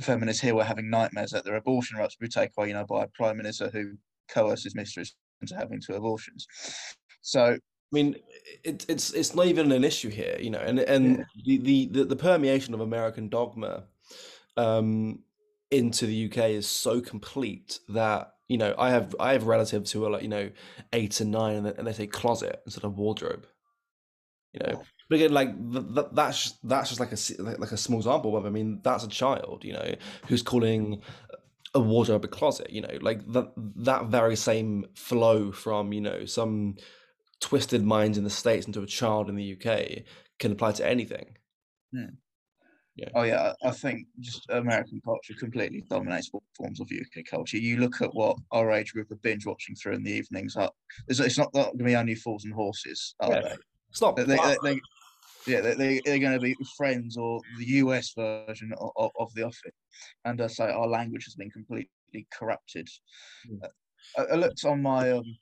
feminists 0.00 0.40
here 0.40 0.54
were 0.54 0.62
having 0.62 0.88
nightmares 0.88 1.30
that 1.32 1.44
their 1.44 1.56
abortion 1.56 1.98
rights 1.98 2.16
would 2.20 2.26
be 2.26 2.30
taken 2.30 2.52
away, 2.56 2.68
you 2.68 2.74
know, 2.74 2.86
by 2.86 3.04
a 3.04 3.08
prime 3.08 3.36
minister 3.36 3.70
who 3.72 3.94
coerces 4.28 4.76
mistress 4.76 5.14
into 5.40 5.56
having 5.56 5.80
two 5.80 5.94
abortions. 5.94 6.46
So, 7.22 7.58
mean, 7.92 8.16
it, 8.64 8.84
it's 8.88 9.12
it's 9.12 9.34
not 9.34 9.46
even 9.46 9.72
an 9.72 9.84
issue 9.84 10.10
here, 10.10 10.36
you 10.40 10.50
know, 10.50 10.58
and 10.60 10.78
and 10.80 11.24
yeah. 11.34 11.58
the, 11.58 11.86
the 11.86 12.04
the 12.04 12.16
permeation 12.16 12.74
of 12.74 12.80
American 12.80 13.28
dogma 13.28 13.84
um, 14.56 15.20
into 15.70 16.06
the 16.06 16.26
UK 16.26 16.50
is 16.50 16.66
so 16.66 17.00
complete 17.00 17.80
that 17.88 18.32
you 18.48 18.58
know 18.58 18.74
I 18.78 18.90
have 18.90 19.14
I 19.20 19.32
have 19.32 19.44
relatives 19.46 19.92
who 19.92 20.04
are 20.04 20.10
like 20.10 20.22
you 20.22 20.28
know 20.28 20.50
eight 20.92 21.20
and 21.20 21.30
nine, 21.30 21.56
and 21.56 21.66
they, 21.66 21.74
and 21.74 21.86
they 21.86 21.92
say 21.92 22.06
closet 22.06 22.62
instead 22.66 22.84
of 22.84 22.98
wardrobe 22.98 23.46
you 24.52 24.60
know 24.60 24.82
But 25.08 25.16
again, 25.16 25.32
like 25.32 25.72
th- 25.72 25.94
th- 25.94 26.06
that's 26.12 26.52
that's 26.64 26.88
just 26.90 27.00
like 27.00 27.12
a 27.12 27.18
like 27.60 27.72
a 27.72 27.76
small 27.76 28.00
example 28.00 28.36
of. 28.36 28.46
I 28.46 28.50
mean, 28.50 28.80
that's 28.82 29.04
a 29.04 29.08
child, 29.08 29.64
you 29.64 29.72
know, 29.72 29.94
who's 30.28 30.42
calling 30.42 31.02
a 31.74 31.80
wardrobe 31.80 32.24
a 32.24 32.28
closet. 32.28 32.70
You 32.70 32.82
know, 32.82 32.98
like 33.00 33.20
that 33.32 33.52
that 33.56 34.06
very 34.06 34.36
same 34.36 34.86
flow 34.94 35.52
from 35.52 35.92
you 35.92 36.00
know 36.00 36.24
some 36.26 36.76
twisted 37.46 37.84
minds 37.84 38.18
in 38.18 38.24
the 38.24 38.30
states 38.30 38.66
into 38.66 38.82
a 38.82 38.86
child 38.86 39.28
in 39.28 39.36
the 39.36 39.52
UK 39.52 40.02
can 40.40 40.50
apply 40.50 40.72
to 40.72 40.84
anything. 40.84 41.36
Hmm. 41.94 42.16
Yeah. 42.96 43.08
Oh 43.14 43.22
yeah, 43.22 43.52
I 43.62 43.70
think 43.70 44.08
just 44.18 44.50
American 44.50 45.00
culture 45.04 45.34
completely 45.38 45.84
dominates 45.88 46.28
all 46.32 46.42
forms 46.56 46.80
of 46.80 46.90
UK 46.90 47.24
culture. 47.30 47.58
You 47.58 47.76
look 47.76 48.00
at 48.00 48.12
what 48.14 48.36
our 48.50 48.72
age 48.72 48.94
group 48.94 49.12
are 49.12 49.16
binge 49.16 49.46
watching 49.46 49.76
through 49.76 49.92
in 49.92 50.02
the 50.02 50.10
evenings. 50.10 50.56
Up, 50.56 50.74
it's, 51.06 51.20
it's 51.20 51.38
not 51.38 51.52
going 51.52 51.78
to 51.78 51.84
be 51.84 51.94
only 51.94 52.16
Fools 52.16 52.44
and 52.44 52.54
Horses, 52.54 53.14
are 53.20 53.30
yeah. 53.30 53.40
they? 53.42 53.54
It's 53.90 54.00
not. 54.00 54.16
They, 54.16 54.24
they, 54.24 54.56
they, 54.64 54.80
yeah, 55.46 55.60
they, 55.60 56.00
they're 56.04 56.18
going 56.18 56.32
to 56.32 56.40
be 56.40 56.56
Friends 56.76 57.16
or 57.16 57.40
the 57.58 57.66
US 57.66 58.12
version 58.16 58.72
of, 58.80 59.10
of, 59.20 59.32
The 59.34 59.44
Office, 59.44 59.76
and 60.24 60.40
I 60.40 60.48
say 60.48 60.64
our 60.64 60.88
language 60.88 61.26
has 61.26 61.36
been 61.36 61.50
completely 61.50 62.26
corrupted. 62.32 62.88
Mm. 63.48 63.68
I, 64.18 64.22
I, 64.22 64.34
looked 64.36 64.64
on 64.64 64.82
my 64.82 65.12
um, 65.12 65.36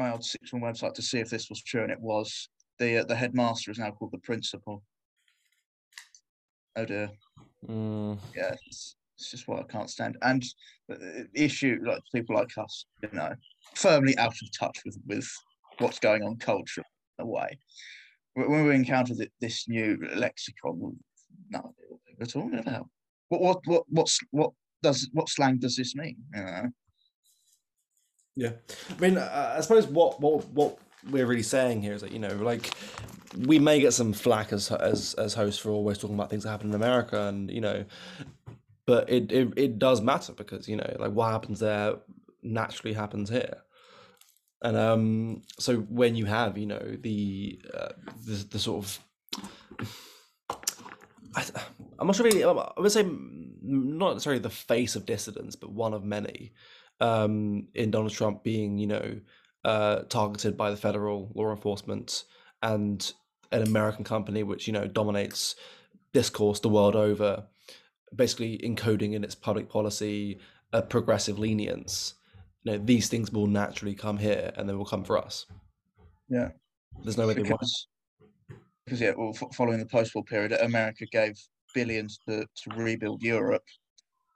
my 0.00 0.12
old 0.12 0.24
sixth 0.24 0.50
form 0.50 0.62
website 0.62 0.94
to 0.94 1.02
see 1.02 1.18
if 1.18 1.30
this 1.30 1.48
was 1.48 1.62
true, 1.62 1.82
and 1.82 1.92
it 1.92 2.00
was. 2.00 2.48
The 2.78 2.98
uh, 2.98 3.04
the 3.04 3.14
headmaster 3.14 3.70
is 3.70 3.78
now 3.78 3.90
called 3.90 4.12
the 4.12 4.18
principal. 4.18 4.82
Oh 6.76 6.84
dear. 6.84 7.10
Mm. 7.68 8.18
Yeah, 8.34 8.54
it's, 8.66 8.96
it's 9.18 9.30
just 9.30 9.46
what 9.46 9.60
I 9.60 9.64
can't 9.64 9.90
stand. 9.90 10.16
And 10.22 10.42
the 10.88 11.28
issue, 11.34 11.78
like 11.84 12.00
people 12.14 12.36
like 12.36 12.56
us, 12.56 12.86
you 13.02 13.10
know, 13.12 13.34
firmly 13.74 14.16
out 14.18 14.32
of 14.32 14.58
touch 14.58 14.78
with 14.84 14.98
with 15.06 15.28
what's 15.78 15.98
going 15.98 16.22
on 16.22 16.36
culturally 16.36 16.86
in 17.18 17.24
a 17.24 17.28
way 17.28 17.58
when 18.34 18.66
we 18.66 18.74
encounter 18.74 19.14
this 19.40 19.68
new 19.68 19.98
lexicon, 20.14 20.96
no 21.50 21.74
at 22.20 22.36
all. 22.36 22.48
Never 22.48 22.82
What 23.28 23.40
what 23.40 23.58
what 23.66 23.84
what's 23.88 24.18
what 24.30 24.52
does 24.82 25.08
what 25.12 25.28
slang 25.28 25.58
does 25.58 25.76
this 25.76 25.94
mean? 25.94 26.16
You 26.34 26.42
know? 26.42 26.68
Yeah, 28.40 28.52
I 28.88 29.00
mean, 29.02 29.18
uh, 29.18 29.54
I 29.58 29.60
suppose 29.60 29.86
what 29.86 30.18
what 30.18 30.48
what 30.48 30.78
we're 31.10 31.26
really 31.26 31.42
saying 31.42 31.82
here 31.82 31.92
is 31.92 32.00
that 32.00 32.10
you 32.10 32.18
know, 32.18 32.34
like, 32.36 32.70
we 33.36 33.58
may 33.58 33.80
get 33.80 33.92
some 33.92 34.14
flack 34.14 34.50
as 34.54 34.72
as 34.72 35.12
as 35.18 35.34
hosts 35.34 35.60
for 35.60 35.68
always 35.68 35.98
talking 35.98 36.14
about 36.14 36.30
things 36.30 36.44
that 36.44 36.48
happen 36.48 36.70
in 36.70 36.74
America, 36.74 37.28
and 37.28 37.50
you 37.50 37.60
know, 37.60 37.84
but 38.86 39.10
it 39.10 39.30
it, 39.30 39.52
it 39.58 39.78
does 39.78 40.00
matter 40.00 40.32
because 40.32 40.66
you 40.70 40.76
know, 40.76 40.96
like, 40.98 41.12
what 41.12 41.30
happens 41.30 41.60
there 41.60 41.96
naturally 42.42 42.94
happens 42.94 43.28
here. 43.28 43.58
And 44.62 44.74
um, 44.74 45.42
so 45.58 45.76
when 45.76 46.16
you 46.16 46.24
have 46.24 46.56
you 46.56 46.64
know 46.64 46.96
the 46.98 47.60
uh, 47.74 47.92
the, 48.24 48.46
the 48.52 48.58
sort 48.58 48.82
of 48.82 48.98
I, 51.36 51.44
am 52.00 52.06
not 52.06 52.16
sure 52.16 52.24
really 52.24 52.42
I 52.42 52.72
would 52.78 52.90
say 52.90 53.06
not 53.62 54.14
necessarily 54.14 54.40
the 54.40 54.48
face 54.48 54.96
of 54.96 55.04
dissidence 55.04 55.56
but 55.56 55.72
one 55.72 55.92
of 55.92 56.04
many 56.04 56.52
um, 57.00 57.68
in 57.74 57.90
Donald 57.90 58.12
Trump 58.12 58.42
being 58.42 58.78
you 58.78 58.86
know 58.86 59.20
uh, 59.64 60.00
targeted 60.08 60.56
by 60.56 60.70
the 60.70 60.76
federal 60.76 61.30
law 61.34 61.50
enforcement 61.50 62.24
and 62.62 63.12
an 63.52 63.62
American 63.62 64.04
company 64.04 64.42
which 64.42 64.66
you 64.66 64.72
know 64.72 64.86
dominates 64.86 65.56
discourse 66.12 66.60
the 66.60 66.68
world 66.68 66.96
over 66.96 67.44
basically 68.14 68.58
encoding 68.58 69.14
in 69.14 69.22
its 69.22 69.34
public 69.34 69.68
policy 69.68 70.40
a 70.72 70.82
progressive 70.82 71.38
lenience 71.38 72.14
you 72.62 72.72
know 72.72 72.78
these 72.78 73.08
things 73.08 73.30
will 73.30 73.46
naturally 73.46 73.94
come 73.94 74.18
here 74.18 74.52
and 74.56 74.68
they 74.68 74.74
will 74.74 74.84
come 74.84 75.04
for 75.04 75.18
us. 75.18 75.46
Yeah. 76.28 76.50
There's 77.02 77.16
no 77.16 77.26
way 77.26 77.34
because, 77.34 77.88
because 78.84 79.00
yeah 79.00 79.12
well 79.16 79.32
following 79.54 79.78
the 79.78 79.86
post-war 79.86 80.24
period 80.24 80.52
america 80.52 81.06
gave 81.06 81.34
billions 81.72 82.18
to, 82.28 82.44
to 82.56 82.74
rebuild 82.74 83.22
europe 83.22 83.62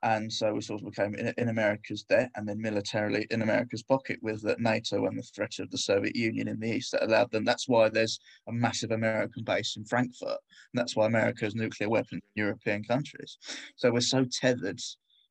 and 0.05 0.31
so 0.31 0.53
we 0.53 0.61
sort 0.61 0.83
of 0.83 0.91
became 0.91 1.15
in, 1.15 1.33
in, 1.39 1.49
America's 1.49 2.03
debt 2.03 2.31
and 2.37 2.47
then 2.47 2.61
militarily 2.61 3.27
in 3.31 3.41
America's 3.41 3.83
pocket 3.83 4.19
with 4.21 4.45
uh, 4.45 4.55
NATO 4.59 5.07
and 5.07 5.19
the 5.19 5.23
threat 5.23 5.59
of 5.59 5.71
the 5.71 5.79
Soviet 5.79 6.15
Union 6.15 6.47
in 6.47 6.61
the 6.61 6.71
east 6.71 6.93
that 6.93 7.03
allowed 7.03 7.31
them. 7.31 7.45
That's 7.45 7.69
why 7.69 7.89
there's 7.89 8.21
a 8.47 8.53
massive 8.53 8.91
American 8.91 9.45
base 9.45 9.77
in 9.77 9.85
Frankfurt, 9.87 10.29
and 10.29 10.75
that's 10.75 10.95
why 10.95 11.07
America 11.07 11.47
has 11.47 11.55
nuclear 11.55 11.89
weapons 11.89 12.23
in 12.37 12.43
European 12.43 12.85
countries. 12.85 13.39
So 13.77 13.91
we're 13.91 14.01
so 14.01 14.27
tethered 14.31 14.81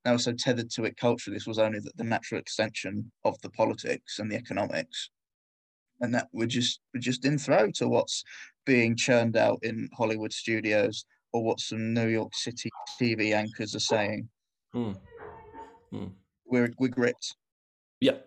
now 0.05 0.17
so 0.17 0.33
tethered 0.33 0.69
to 0.71 0.83
it 0.83 0.97
culturally, 0.97 1.38
this 1.38 1.47
was 1.47 1.59
only 1.59 1.79
the, 1.79 1.91
the 1.95 2.03
natural 2.03 2.41
extension 2.41 3.09
of 3.23 3.39
the 3.41 3.49
politics 3.51 4.19
and 4.19 4.29
the 4.29 4.36
economics. 4.36 5.09
And 6.01 6.13
that 6.13 6.27
we're 6.33 6.47
just 6.47 6.81
we're 6.93 6.99
just 6.99 7.23
in 7.23 7.38
throw 7.38 7.71
to 7.75 7.88
what's 7.88 8.23
being 8.65 8.97
churned 8.97 9.38
out 9.38 9.59
in 9.63 9.88
Hollywood 9.95 10.33
studios 10.33 11.05
or 11.31 11.43
what 11.43 11.59
some 11.59 11.93
New 11.93 12.07
York 12.07 12.36
City 12.36 12.69
TV 12.99 13.33
anchors 13.33 13.75
are 13.75 13.79
saying. 13.79 14.27
Mm. 14.75 14.97
Mm. 15.93 16.12
We're 16.45 16.71
we're 16.79 16.88
gripped. 16.88 17.36
Yeah, 17.99 18.17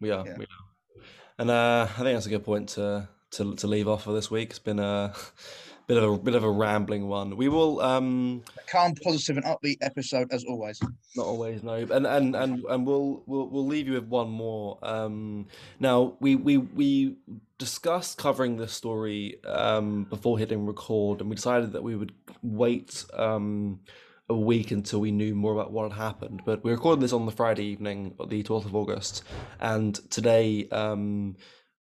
we 0.00 0.10
are. 0.10 0.26
Yeah. 0.26 0.36
We 0.38 0.44
are. 0.44 1.02
And 1.38 1.50
uh, 1.50 1.86
I 1.90 2.02
think 2.02 2.16
that's 2.16 2.26
a 2.26 2.30
good 2.30 2.44
point 2.44 2.70
to 2.70 3.08
to 3.32 3.54
to 3.56 3.66
leave 3.66 3.88
off 3.88 4.04
for 4.04 4.12
this 4.12 4.30
week. 4.30 4.50
It's 4.50 4.58
been 4.58 4.78
a 4.78 5.14
bit 5.86 5.96
of 5.96 6.10
a 6.10 6.18
bit 6.18 6.34
of 6.34 6.44
a 6.44 6.50
rambling 6.50 7.08
one. 7.08 7.36
We 7.36 7.48
will 7.48 7.80
um 7.80 8.42
calm, 8.70 8.94
positive, 8.94 9.36
and 9.36 9.46
upbeat 9.46 9.78
episode 9.80 10.32
as 10.32 10.44
always. 10.44 10.80
Not 11.16 11.26
always, 11.26 11.62
no. 11.62 11.74
And 11.74 12.06
and 12.06 12.36
and 12.36 12.64
and 12.64 12.86
we'll 12.86 13.22
we'll 13.26 13.48
we'll 13.48 13.66
leave 13.66 13.86
you 13.86 13.94
with 13.94 14.06
one 14.06 14.30
more. 14.30 14.78
Um, 14.82 15.46
now 15.80 16.16
we 16.20 16.36
we 16.36 16.58
we 16.58 17.16
discussed 17.58 18.18
covering 18.18 18.56
this 18.56 18.72
story 18.72 19.42
um 19.44 20.04
before 20.04 20.38
hitting 20.38 20.66
record, 20.66 21.20
and 21.20 21.28
we 21.28 21.36
decided 21.36 21.72
that 21.72 21.82
we 21.82 21.96
would 21.96 22.12
wait 22.42 23.04
um 23.14 23.80
a 24.32 24.38
week 24.38 24.70
until 24.70 25.00
we 25.00 25.10
knew 25.10 25.34
more 25.34 25.52
about 25.52 25.72
what 25.72 25.90
had 25.90 26.00
happened. 26.00 26.42
But 26.44 26.64
we 26.64 26.70
recorded 26.70 27.02
this 27.02 27.12
on 27.12 27.26
the 27.26 27.32
Friday 27.32 27.64
evening, 27.64 28.14
the 28.28 28.42
12th 28.42 28.66
of 28.66 28.74
August, 28.74 29.24
and 29.60 29.94
today 30.10 30.68
um, 30.70 31.36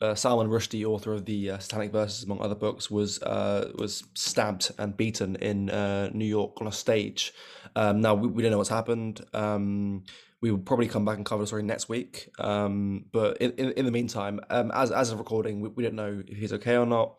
uh, 0.00 0.14
Salman 0.14 0.48
Rushdie, 0.48 0.85
author 0.85 1.12
of 1.12 1.24
the 1.24 1.50
uh, 1.50 1.59
Satanic 1.59 1.92
Verses, 1.92 2.24
among 2.24 2.40
other 2.40 2.54
books, 2.54 2.90
was 2.90 3.22
uh, 3.22 3.70
was 3.76 4.04
stabbed 4.14 4.70
and 4.78 4.96
beaten 4.96 5.37
in 5.37 5.70
uh, 5.70 6.11
New 6.12 6.26
York 6.26 6.61
on 6.61 6.66
a 6.66 6.72
stage. 6.72 7.33
Um, 7.76 8.00
now 8.00 8.14
we, 8.14 8.28
we, 8.28 8.42
don't 8.42 8.52
know 8.52 8.59
what's 8.59 8.70
happened. 8.70 9.20
Um, 9.33 10.04
we 10.40 10.50
will 10.50 10.59
probably 10.59 10.88
come 10.88 11.04
back 11.04 11.16
and 11.16 11.24
cover 11.24 11.42
the 11.42 11.46
story 11.46 11.62
next 11.62 11.88
week. 11.88 12.28
Um, 12.38 13.07
but 13.12 13.38
in, 13.38 13.52
in, 13.52 13.70
in, 13.72 13.85
the 13.87 13.90
meantime, 13.90 14.40
um, 14.50 14.70
as 14.74 14.92
as 14.92 15.11
of 15.11 15.18
recording, 15.18 15.61
we, 15.61 15.70
we, 15.70 15.83
don't 15.83 15.94
know 15.94 16.22
if 16.26 16.37
he's 16.37 16.52
okay 16.52 16.76
or 16.76 16.87
not. 16.87 17.14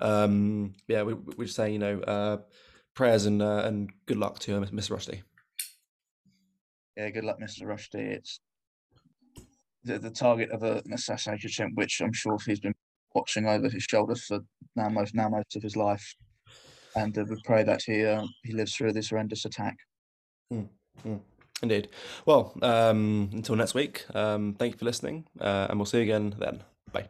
Um, 0.00 0.74
yeah, 0.86 1.02
we, 1.02 1.14
we're 1.14 1.46
just 1.46 1.56
saying, 1.56 1.72
you 1.72 1.80
know, 1.80 2.00
uh, 2.00 2.36
prayers 2.98 3.26
and 3.26 3.40
uh, 3.40 3.62
and 3.64 3.90
good 4.06 4.18
luck 4.18 4.40
to 4.40 4.60
Mr. 4.60 4.90
Rushdie. 4.96 5.22
Yeah, 6.96 7.10
good 7.10 7.24
luck, 7.24 7.38
Mr. 7.40 7.62
Rushdie. 7.62 8.16
It's 8.18 8.40
the, 9.84 10.00
the 10.00 10.10
target 10.10 10.50
of 10.50 10.64
a, 10.64 10.82
an 10.84 10.92
assassination 10.92 11.48
attempt, 11.48 11.76
which 11.76 12.00
I'm 12.00 12.12
sure 12.12 12.36
he's 12.44 12.58
been 12.58 12.74
watching 13.14 13.46
over 13.46 13.68
his 13.68 13.84
shoulder 13.84 14.16
for 14.16 14.40
now 14.74 14.88
most 14.88 15.14
now 15.14 15.28
most 15.28 15.54
of 15.56 15.62
his 15.62 15.76
life. 15.76 16.14
And 16.96 17.16
uh, 17.16 17.24
we 17.30 17.36
pray 17.44 17.62
that 17.62 17.82
he 17.86 18.04
uh, 18.04 18.26
he 18.42 18.52
lives 18.52 18.74
through 18.74 18.92
this 18.94 19.10
horrendous 19.10 19.44
attack. 19.44 19.76
Mm, 20.52 20.68
mm, 21.06 21.20
indeed. 21.62 21.88
Well, 22.26 22.52
um, 22.62 23.30
until 23.32 23.54
next 23.54 23.74
week, 23.74 24.06
um, 24.12 24.56
thank 24.58 24.72
you 24.72 24.78
for 24.78 24.86
listening, 24.86 25.26
uh, 25.40 25.68
and 25.70 25.78
we'll 25.78 25.86
see 25.86 25.98
you 25.98 26.02
again 26.02 26.34
then. 26.36 26.64
Bye. 26.92 27.08